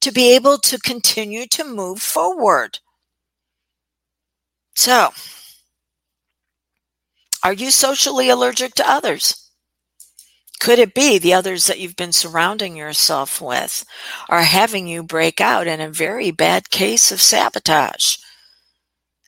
to 0.02 0.12
be 0.12 0.36
able 0.36 0.58
to 0.58 0.78
continue 0.78 1.46
to 1.46 1.64
move 1.64 2.00
forward. 2.00 2.78
So, 4.76 5.10
are 7.44 7.52
you 7.52 7.70
socially 7.70 8.28
allergic 8.28 8.74
to 8.74 8.88
others? 8.88 9.50
Could 10.60 10.78
it 10.78 10.94
be 10.94 11.18
the 11.18 11.34
others 11.34 11.66
that 11.66 11.80
you've 11.80 11.96
been 11.96 12.12
surrounding 12.12 12.76
yourself 12.76 13.40
with 13.40 13.84
are 14.28 14.42
having 14.42 14.86
you 14.86 15.02
break 15.02 15.40
out 15.40 15.66
in 15.66 15.80
a 15.80 15.90
very 15.90 16.30
bad 16.30 16.70
case 16.70 17.10
of 17.10 17.20
sabotage? 17.20 18.18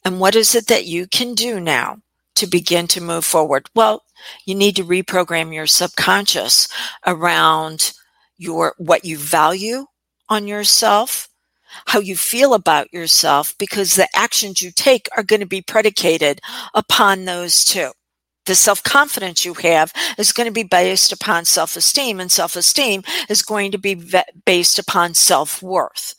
And 0.05 0.21
what 0.21 0.37
is 0.37 0.55
it 0.55 0.69
that 0.69 0.87
you 0.87 1.09
can 1.09 1.35
do 1.35 1.59
now 1.59 1.99
to 2.37 2.47
begin 2.47 2.87
to 2.89 3.01
move 3.01 3.25
forward? 3.25 3.69
Well, 3.75 4.05
you 4.47 4.55
need 4.55 4.77
to 4.77 4.85
reprogram 4.85 5.53
your 5.53 5.67
subconscious 5.67 6.69
around 7.05 7.93
your 8.37 8.75
what 8.79 9.05
you 9.05 9.19
value 9.19 9.87
on 10.29 10.47
yourself, 10.47 11.29
how 11.87 11.99
you 11.99 12.15
feel 12.15 12.55
about 12.55 12.93
yourself 12.93 13.59
because 13.59 13.95
the 13.95 14.09
actions 14.15 14.63
you 14.63 14.71
take 14.71 15.09
are 15.17 15.25
going 15.25 15.41
to 15.41 15.47
be 15.47 15.63
predicated 15.63 16.41
upon 16.75 17.25
those 17.25 17.65
two 17.65 17.91
the 18.47 18.55
self 18.55 18.83
confidence 18.83 19.45
you 19.45 19.55
have 19.55 19.93
is 20.19 20.33
going 20.33 20.47
to 20.47 20.53
be 20.53 20.63
based 20.63 21.13
upon 21.13 21.45
self 21.45 21.77
esteem, 21.77 22.21
and 22.21 22.31
self 22.31 22.57
esteem 22.57 23.03
is 23.29 23.43
going 23.43 23.73
to 23.73 23.79
be 23.79 23.95
based 24.45 24.79
upon 24.79 25.15
self 25.15 25.63
worth. 25.63 26.15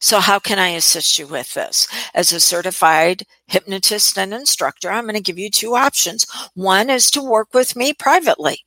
So, 0.00 0.20
how 0.20 0.38
can 0.38 0.58
I 0.58 0.68
assist 0.68 1.18
you 1.18 1.26
with 1.26 1.54
this? 1.54 1.88
As 2.14 2.32
a 2.32 2.40
certified 2.40 3.24
hypnotist 3.46 4.18
and 4.18 4.34
instructor, 4.34 4.90
I'm 4.90 5.04
going 5.04 5.14
to 5.14 5.20
give 5.20 5.38
you 5.38 5.50
two 5.50 5.74
options. 5.74 6.26
One 6.54 6.90
is 6.90 7.10
to 7.12 7.22
work 7.22 7.54
with 7.54 7.74
me 7.76 7.94
privately 7.94 8.64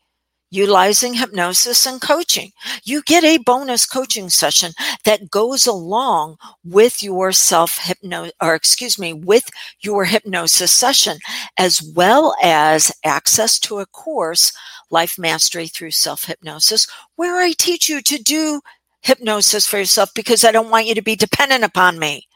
utilizing 0.50 1.14
hypnosis 1.14 1.86
and 1.86 2.02
coaching. 2.02 2.52
You 2.84 3.02
get 3.04 3.24
a 3.24 3.38
bonus 3.38 3.86
coaching 3.86 4.30
session 4.30 4.74
that 5.06 5.30
goes 5.30 5.68
along 5.68 6.38
with 6.64 7.04
your 7.04 7.32
self 7.32 7.78
hypno 7.78 8.30
or 8.42 8.56
excuse 8.56 8.98
me, 8.98 9.14
with 9.14 9.50
your 9.82 10.06
hypnosis 10.06 10.72
session, 10.72 11.20
as 11.58 11.82
well 11.96 12.36
as 12.42 12.92
access 13.04 13.60
to 13.60 13.80
a 13.80 13.86
course, 13.88 14.52
Life 14.90 15.18
Mastery 15.20 15.68
through 15.68 15.92
Self 15.92 16.26
Hypnosis, 16.26 16.88
where 17.16 17.38
I 17.38 17.52
teach 17.52 17.90
you 17.90 18.02
to 18.02 18.18
do 18.18 18.62
hypnosis 19.02 19.68
for 19.68 19.78
yourself 19.78 20.14
because 20.14 20.44
I 20.44 20.52
don't 20.52 20.70
want 20.70 20.88
you 20.88 20.96
to 20.96 21.02
be 21.02 21.16
dependent 21.16 21.64
upon 21.64 22.00
me. 22.00 22.28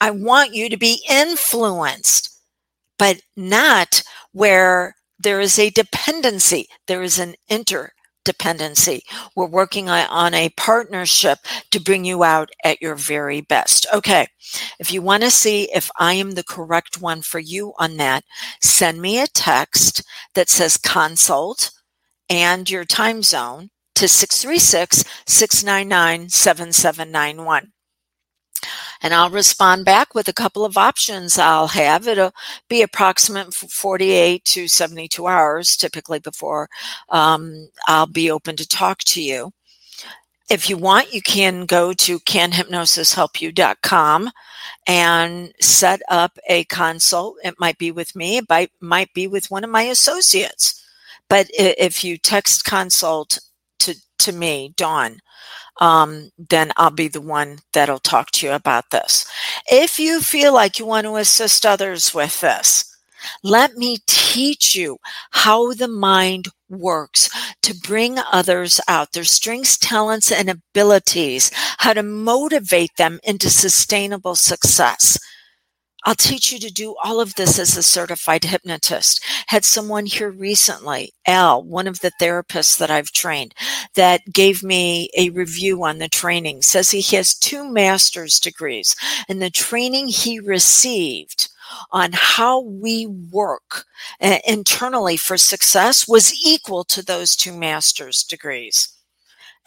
I 0.00 0.10
want 0.10 0.54
you 0.54 0.68
to 0.68 0.76
be 0.76 1.02
influenced, 1.10 2.30
but 2.98 3.20
not 3.36 4.02
where 4.32 4.94
there 5.18 5.40
is 5.40 5.58
a 5.58 5.70
dependency, 5.70 6.68
there 6.86 7.02
is 7.02 7.18
an 7.18 7.34
interdependency. 7.50 9.00
We're 9.34 9.46
working 9.46 9.88
on 9.88 10.34
a 10.34 10.50
partnership 10.50 11.38
to 11.70 11.80
bring 11.80 12.04
you 12.04 12.24
out 12.24 12.50
at 12.64 12.80
your 12.80 12.94
very 12.94 13.40
best. 13.40 13.86
Okay, 13.92 14.28
if 14.78 14.92
you 14.92 15.02
want 15.02 15.22
to 15.24 15.30
see 15.30 15.70
if 15.74 15.90
I 15.98 16.14
am 16.14 16.32
the 16.32 16.44
correct 16.44 17.00
one 17.00 17.22
for 17.22 17.38
you 17.38 17.72
on 17.78 17.96
that, 17.96 18.24
send 18.60 19.00
me 19.00 19.20
a 19.20 19.26
text 19.26 20.02
that 20.34 20.48
says 20.48 20.76
consult 20.76 21.70
and 22.30 22.70
your 22.70 22.84
time 22.84 23.22
zone 23.22 23.70
to 23.94 24.06
636 24.06 25.04
699 25.26 26.28
7791 26.28 27.72
and 29.02 29.14
I'll 29.14 29.30
respond 29.30 29.84
back 29.84 30.14
with 30.14 30.28
a 30.28 30.32
couple 30.32 30.64
of 30.64 30.76
options 30.76 31.38
I'll 31.38 31.68
have. 31.68 32.08
It'll 32.08 32.34
be 32.68 32.82
approximate 32.82 33.54
48 33.54 34.44
to 34.44 34.68
72 34.68 35.26
hours, 35.26 35.76
typically 35.76 36.18
before 36.18 36.68
um, 37.08 37.68
I'll 37.86 38.06
be 38.06 38.30
open 38.30 38.56
to 38.56 38.66
talk 38.66 38.98
to 39.04 39.22
you. 39.22 39.52
If 40.50 40.70
you 40.70 40.78
want, 40.78 41.12
you 41.12 41.20
can 41.20 41.66
go 41.66 41.92
to 41.92 42.18
canhypnosishelpyou.com 42.20 44.30
and 44.86 45.52
set 45.60 46.00
up 46.08 46.38
a 46.48 46.64
consult. 46.64 47.36
It 47.44 47.56
might 47.58 47.76
be 47.76 47.90
with 47.90 48.16
me, 48.16 48.38
it 48.38 48.70
might 48.80 49.12
be 49.12 49.26
with 49.26 49.50
one 49.50 49.62
of 49.62 49.68
my 49.70 49.82
associates. 49.82 50.82
But 51.28 51.48
if 51.52 52.02
you 52.02 52.16
text 52.16 52.64
consult 52.64 53.40
to, 54.18 54.32
me, 54.32 54.72
Dawn, 54.76 55.20
um, 55.80 56.30
then 56.38 56.72
I'll 56.76 56.90
be 56.90 57.08
the 57.08 57.20
one 57.20 57.60
that'll 57.72 58.00
talk 58.00 58.30
to 58.32 58.46
you 58.46 58.52
about 58.52 58.90
this. 58.90 59.26
If 59.70 59.98
you 60.00 60.20
feel 60.20 60.52
like 60.54 60.78
you 60.78 60.86
want 60.86 61.06
to 61.06 61.16
assist 61.16 61.66
others 61.66 62.14
with 62.14 62.40
this, 62.40 62.84
Let 63.42 63.76
me 63.76 63.98
teach 64.06 64.76
you 64.76 64.98
how 65.30 65.72
the 65.72 65.88
mind 65.88 66.48
works 66.68 67.30
to 67.62 67.74
bring 67.74 68.18
others 68.32 68.80
out, 68.88 69.12
their 69.12 69.24
strengths, 69.24 69.76
talents, 69.78 70.30
and 70.32 70.48
abilities, 70.50 71.50
how 71.78 71.94
to 71.94 72.02
motivate 72.02 72.96
them 72.96 73.20
into 73.24 73.50
sustainable 73.50 74.34
success. 74.36 75.18
I'll 76.04 76.14
teach 76.14 76.52
you 76.52 76.58
to 76.60 76.72
do 76.72 76.94
all 77.04 77.20
of 77.20 77.34
this 77.34 77.58
as 77.58 77.76
a 77.76 77.82
certified 77.82 78.44
hypnotist. 78.44 79.22
Had 79.48 79.64
someone 79.64 80.06
here 80.06 80.30
recently, 80.30 81.12
Al, 81.26 81.62
one 81.62 81.86
of 81.86 82.00
the 82.00 82.12
therapists 82.20 82.78
that 82.78 82.90
I've 82.90 83.12
trained, 83.12 83.54
that 83.94 84.22
gave 84.32 84.62
me 84.62 85.10
a 85.16 85.30
review 85.30 85.84
on 85.84 85.98
the 85.98 86.08
training, 86.08 86.62
says 86.62 86.90
he 86.90 87.02
has 87.16 87.34
two 87.34 87.68
master's 87.68 88.38
degrees 88.40 88.94
and 89.28 89.42
the 89.42 89.50
training 89.50 90.08
he 90.08 90.40
received 90.40 91.48
on 91.90 92.10
how 92.12 92.60
we 92.60 93.06
work 93.06 93.84
uh, 94.20 94.38
internally 94.46 95.16
for 95.16 95.36
success 95.36 96.08
was 96.08 96.34
equal 96.44 96.84
to 96.84 97.02
those 97.02 97.36
two 97.36 97.52
master's 97.52 98.22
degrees. 98.22 98.88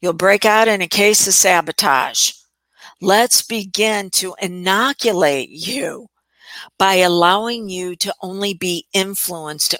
You'll 0.00 0.14
break 0.14 0.46
out 0.46 0.68
in 0.68 0.80
a 0.80 0.88
case 0.88 1.28
of 1.28 1.34
sabotage. 1.34 2.32
Let's 3.00 3.42
begin 3.42 4.10
to 4.10 4.34
inoculate 4.40 5.50
you 5.50 6.06
by 6.78 6.96
allowing 6.96 7.68
you 7.68 7.96
to 7.96 8.14
only 8.22 8.54
be 8.54 8.86
influenced 8.92 9.74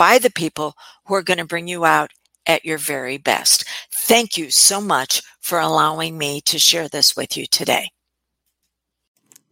by 0.00 0.16
the 0.16 0.30
people 0.30 0.72
who 1.04 1.14
are 1.14 1.22
going 1.22 1.36
to 1.36 1.44
bring 1.44 1.68
you 1.68 1.84
out 1.84 2.10
at 2.46 2.64
your 2.64 2.78
very 2.78 3.18
best. 3.18 3.66
Thank 3.92 4.38
you 4.38 4.50
so 4.50 4.80
much 4.80 5.20
for 5.42 5.58
allowing 5.60 6.16
me 6.16 6.40
to 6.46 6.58
share 6.58 6.88
this 6.88 7.14
with 7.14 7.36
you 7.36 7.44
today. 7.44 7.90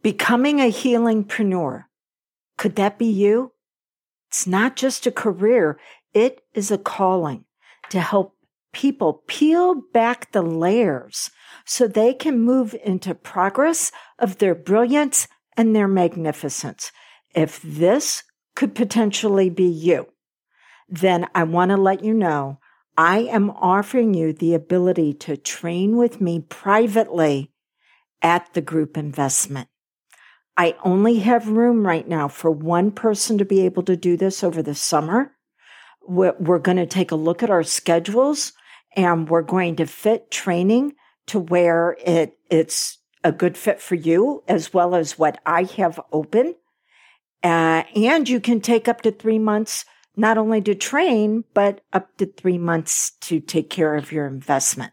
Becoming 0.00 0.58
a 0.58 0.72
healingpreneur. 0.72 1.84
Could 2.56 2.76
that 2.76 2.98
be 2.98 3.04
you? 3.04 3.52
It's 4.28 4.46
not 4.46 4.74
just 4.74 5.06
a 5.06 5.12
career. 5.12 5.78
It 6.14 6.40
is 6.54 6.70
a 6.70 6.78
calling 6.78 7.44
to 7.90 8.00
help 8.00 8.34
people 8.72 9.24
peel 9.26 9.82
back 9.92 10.32
the 10.32 10.40
layers 10.40 11.30
so 11.66 11.86
they 11.86 12.14
can 12.14 12.40
move 12.40 12.74
into 12.82 13.14
progress 13.14 13.92
of 14.18 14.38
their 14.38 14.54
brilliance 14.54 15.28
and 15.58 15.76
their 15.76 15.88
magnificence. 15.88 16.90
If 17.34 17.60
this 17.60 18.22
could 18.56 18.74
potentially 18.74 19.50
be 19.50 19.68
you, 19.68 20.06
then 20.88 21.26
I 21.34 21.44
want 21.44 21.70
to 21.70 21.76
let 21.76 22.04
you 22.04 22.14
know 22.14 22.58
I 22.96 23.18
am 23.20 23.50
offering 23.50 24.14
you 24.14 24.32
the 24.32 24.54
ability 24.54 25.14
to 25.14 25.36
train 25.36 25.96
with 25.96 26.20
me 26.20 26.40
privately 26.40 27.52
at 28.22 28.52
the 28.54 28.60
group 28.60 28.96
investment. 28.96 29.68
I 30.56 30.74
only 30.82 31.20
have 31.20 31.46
room 31.46 31.86
right 31.86 32.06
now 32.06 32.26
for 32.26 32.50
one 32.50 32.90
person 32.90 33.38
to 33.38 33.44
be 33.44 33.60
able 33.60 33.84
to 33.84 33.96
do 33.96 34.16
this 34.16 34.42
over 34.42 34.60
the 34.60 34.74
summer. 34.74 35.32
We're, 36.02 36.58
going 36.58 36.78
to 36.78 36.86
take 36.86 37.12
a 37.12 37.16
look 37.16 37.44
at 37.44 37.50
our 37.50 37.62
schedules 37.62 38.52
and 38.96 39.28
we're 39.28 39.42
going 39.42 39.76
to 39.76 39.86
fit 39.86 40.32
training 40.32 40.94
to 41.28 41.38
where 41.38 41.96
it, 42.04 42.36
it's 42.50 42.98
a 43.22 43.30
good 43.30 43.56
fit 43.56 43.80
for 43.80 43.94
you 43.94 44.42
as 44.48 44.74
well 44.74 44.96
as 44.96 45.16
what 45.16 45.40
I 45.46 45.64
have 45.76 46.00
open. 46.10 46.56
Uh, 47.44 47.84
and 47.94 48.28
you 48.28 48.40
can 48.40 48.60
take 48.60 48.88
up 48.88 49.02
to 49.02 49.12
three 49.12 49.38
months, 49.38 49.84
not 50.18 50.36
only 50.36 50.60
to 50.60 50.74
train, 50.74 51.44
but 51.54 51.80
up 51.92 52.16
to 52.16 52.26
three 52.26 52.58
months 52.58 53.12
to 53.20 53.38
take 53.38 53.70
care 53.70 53.94
of 53.94 54.10
your 54.10 54.26
investment. 54.26 54.92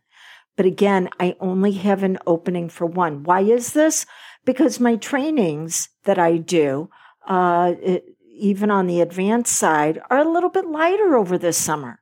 But 0.55 0.67
again, 0.67 1.09
I 1.19 1.35
only 1.39 1.73
have 1.73 2.03
an 2.03 2.19
opening 2.27 2.69
for 2.69 2.85
one. 2.85 3.23
Why 3.23 3.41
is 3.41 3.73
this? 3.73 4.05
Because 4.45 4.79
my 4.79 4.95
trainings 4.95 5.89
that 6.03 6.19
I 6.19 6.37
do, 6.37 6.89
uh, 7.27 7.73
it, 7.81 8.05
even 8.37 8.69
on 8.69 8.85
the 8.85 9.01
advanced 9.01 9.55
side, 9.55 9.99
are 10.09 10.19
a 10.19 10.29
little 10.29 10.51
bit 10.51 10.67
lighter 10.67 11.15
over 11.15 11.37
the 11.37 11.53
summer. 11.53 12.01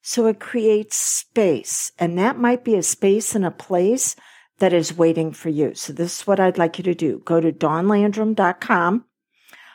So 0.00 0.26
it 0.26 0.40
creates 0.40 0.96
space, 0.96 1.92
and 1.98 2.16
that 2.18 2.38
might 2.38 2.64
be 2.64 2.76
a 2.76 2.82
space 2.82 3.34
and 3.34 3.44
a 3.44 3.50
place 3.50 4.16
that 4.58 4.72
is 4.72 4.96
waiting 4.96 5.32
for 5.32 5.48
you. 5.48 5.74
So 5.74 5.92
this 5.92 6.20
is 6.20 6.26
what 6.26 6.38
I'd 6.38 6.58
like 6.58 6.78
you 6.78 6.84
to 6.84 6.94
do. 6.94 7.22
Go 7.24 7.40
to 7.40 7.52
dawnlandrum.com, 7.52 9.04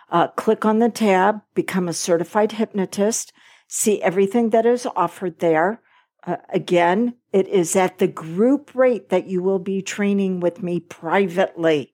uh, 0.09 0.27
click 0.29 0.65
on 0.65 0.79
the 0.79 0.89
tab, 0.89 1.41
become 1.53 1.87
a 1.87 1.93
certified 1.93 2.53
hypnotist, 2.53 3.33
see 3.67 4.01
everything 4.01 4.51
that 4.51 4.65
is 4.65 4.87
offered 4.95 5.39
there. 5.39 5.81
Uh, 6.25 6.37
again, 6.49 7.15
it 7.33 7.47
is 7.47 7.75
at 7.75 7.97
the 7.97 8.07
group 8.07 8.73
rate 8.73 9.09
that 9.09 9.27
you 9.27 9.41
will 9.41 9.59
be 9.59 9.81
training 9.81 10.39
with 10.39 10.63
me 10.63 10.79
privately. 10.79 11.93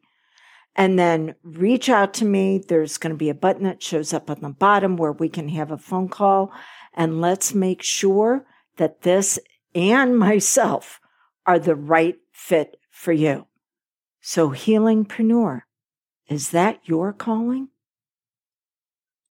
And 0.76 0.97
then 0.97 1.36
reach 1.43 1.88
out 1.88 2.13
to 2.15 2.26
me. 2.26 2.58
There's 2.58 2.97
going 2.97 3.13
to 3.13 3.17
be 3.17 3.30
a 3.30 3.36
button 3.36 3.63
that 3.63 3.84
shows 3.84 4.13
up 4.13 4.30
on 4.30 4.41
the 4.41 4.49
bottom 4.49 4.97
where 4.97 5.12
we 5.12 5.30
can 5.30 5.49
have 5.49 5.71
a 5.71 5.78
phone 5.78 6.10
call 6.10 6.52
and 6.95 7.21
let's 7.21 7.54
make 7.54 7.82
sure 7.82 8.45
that 8.78 9.02
this 9.02 9.39
and 9.76 10.17
myself 10.30 10.99
are 11.45 11.60
the 11.60 11.76
right 11.76 12.17
fit 12.32 12.78
for 12.89 13.12
you. 13.12 13.47
So, 14.21 14.52
healingpreneur, 14.52 15.63
is 16.30 16.52
that 16.52 16.80
your 16.86 17.12
calling? 17.12 17.67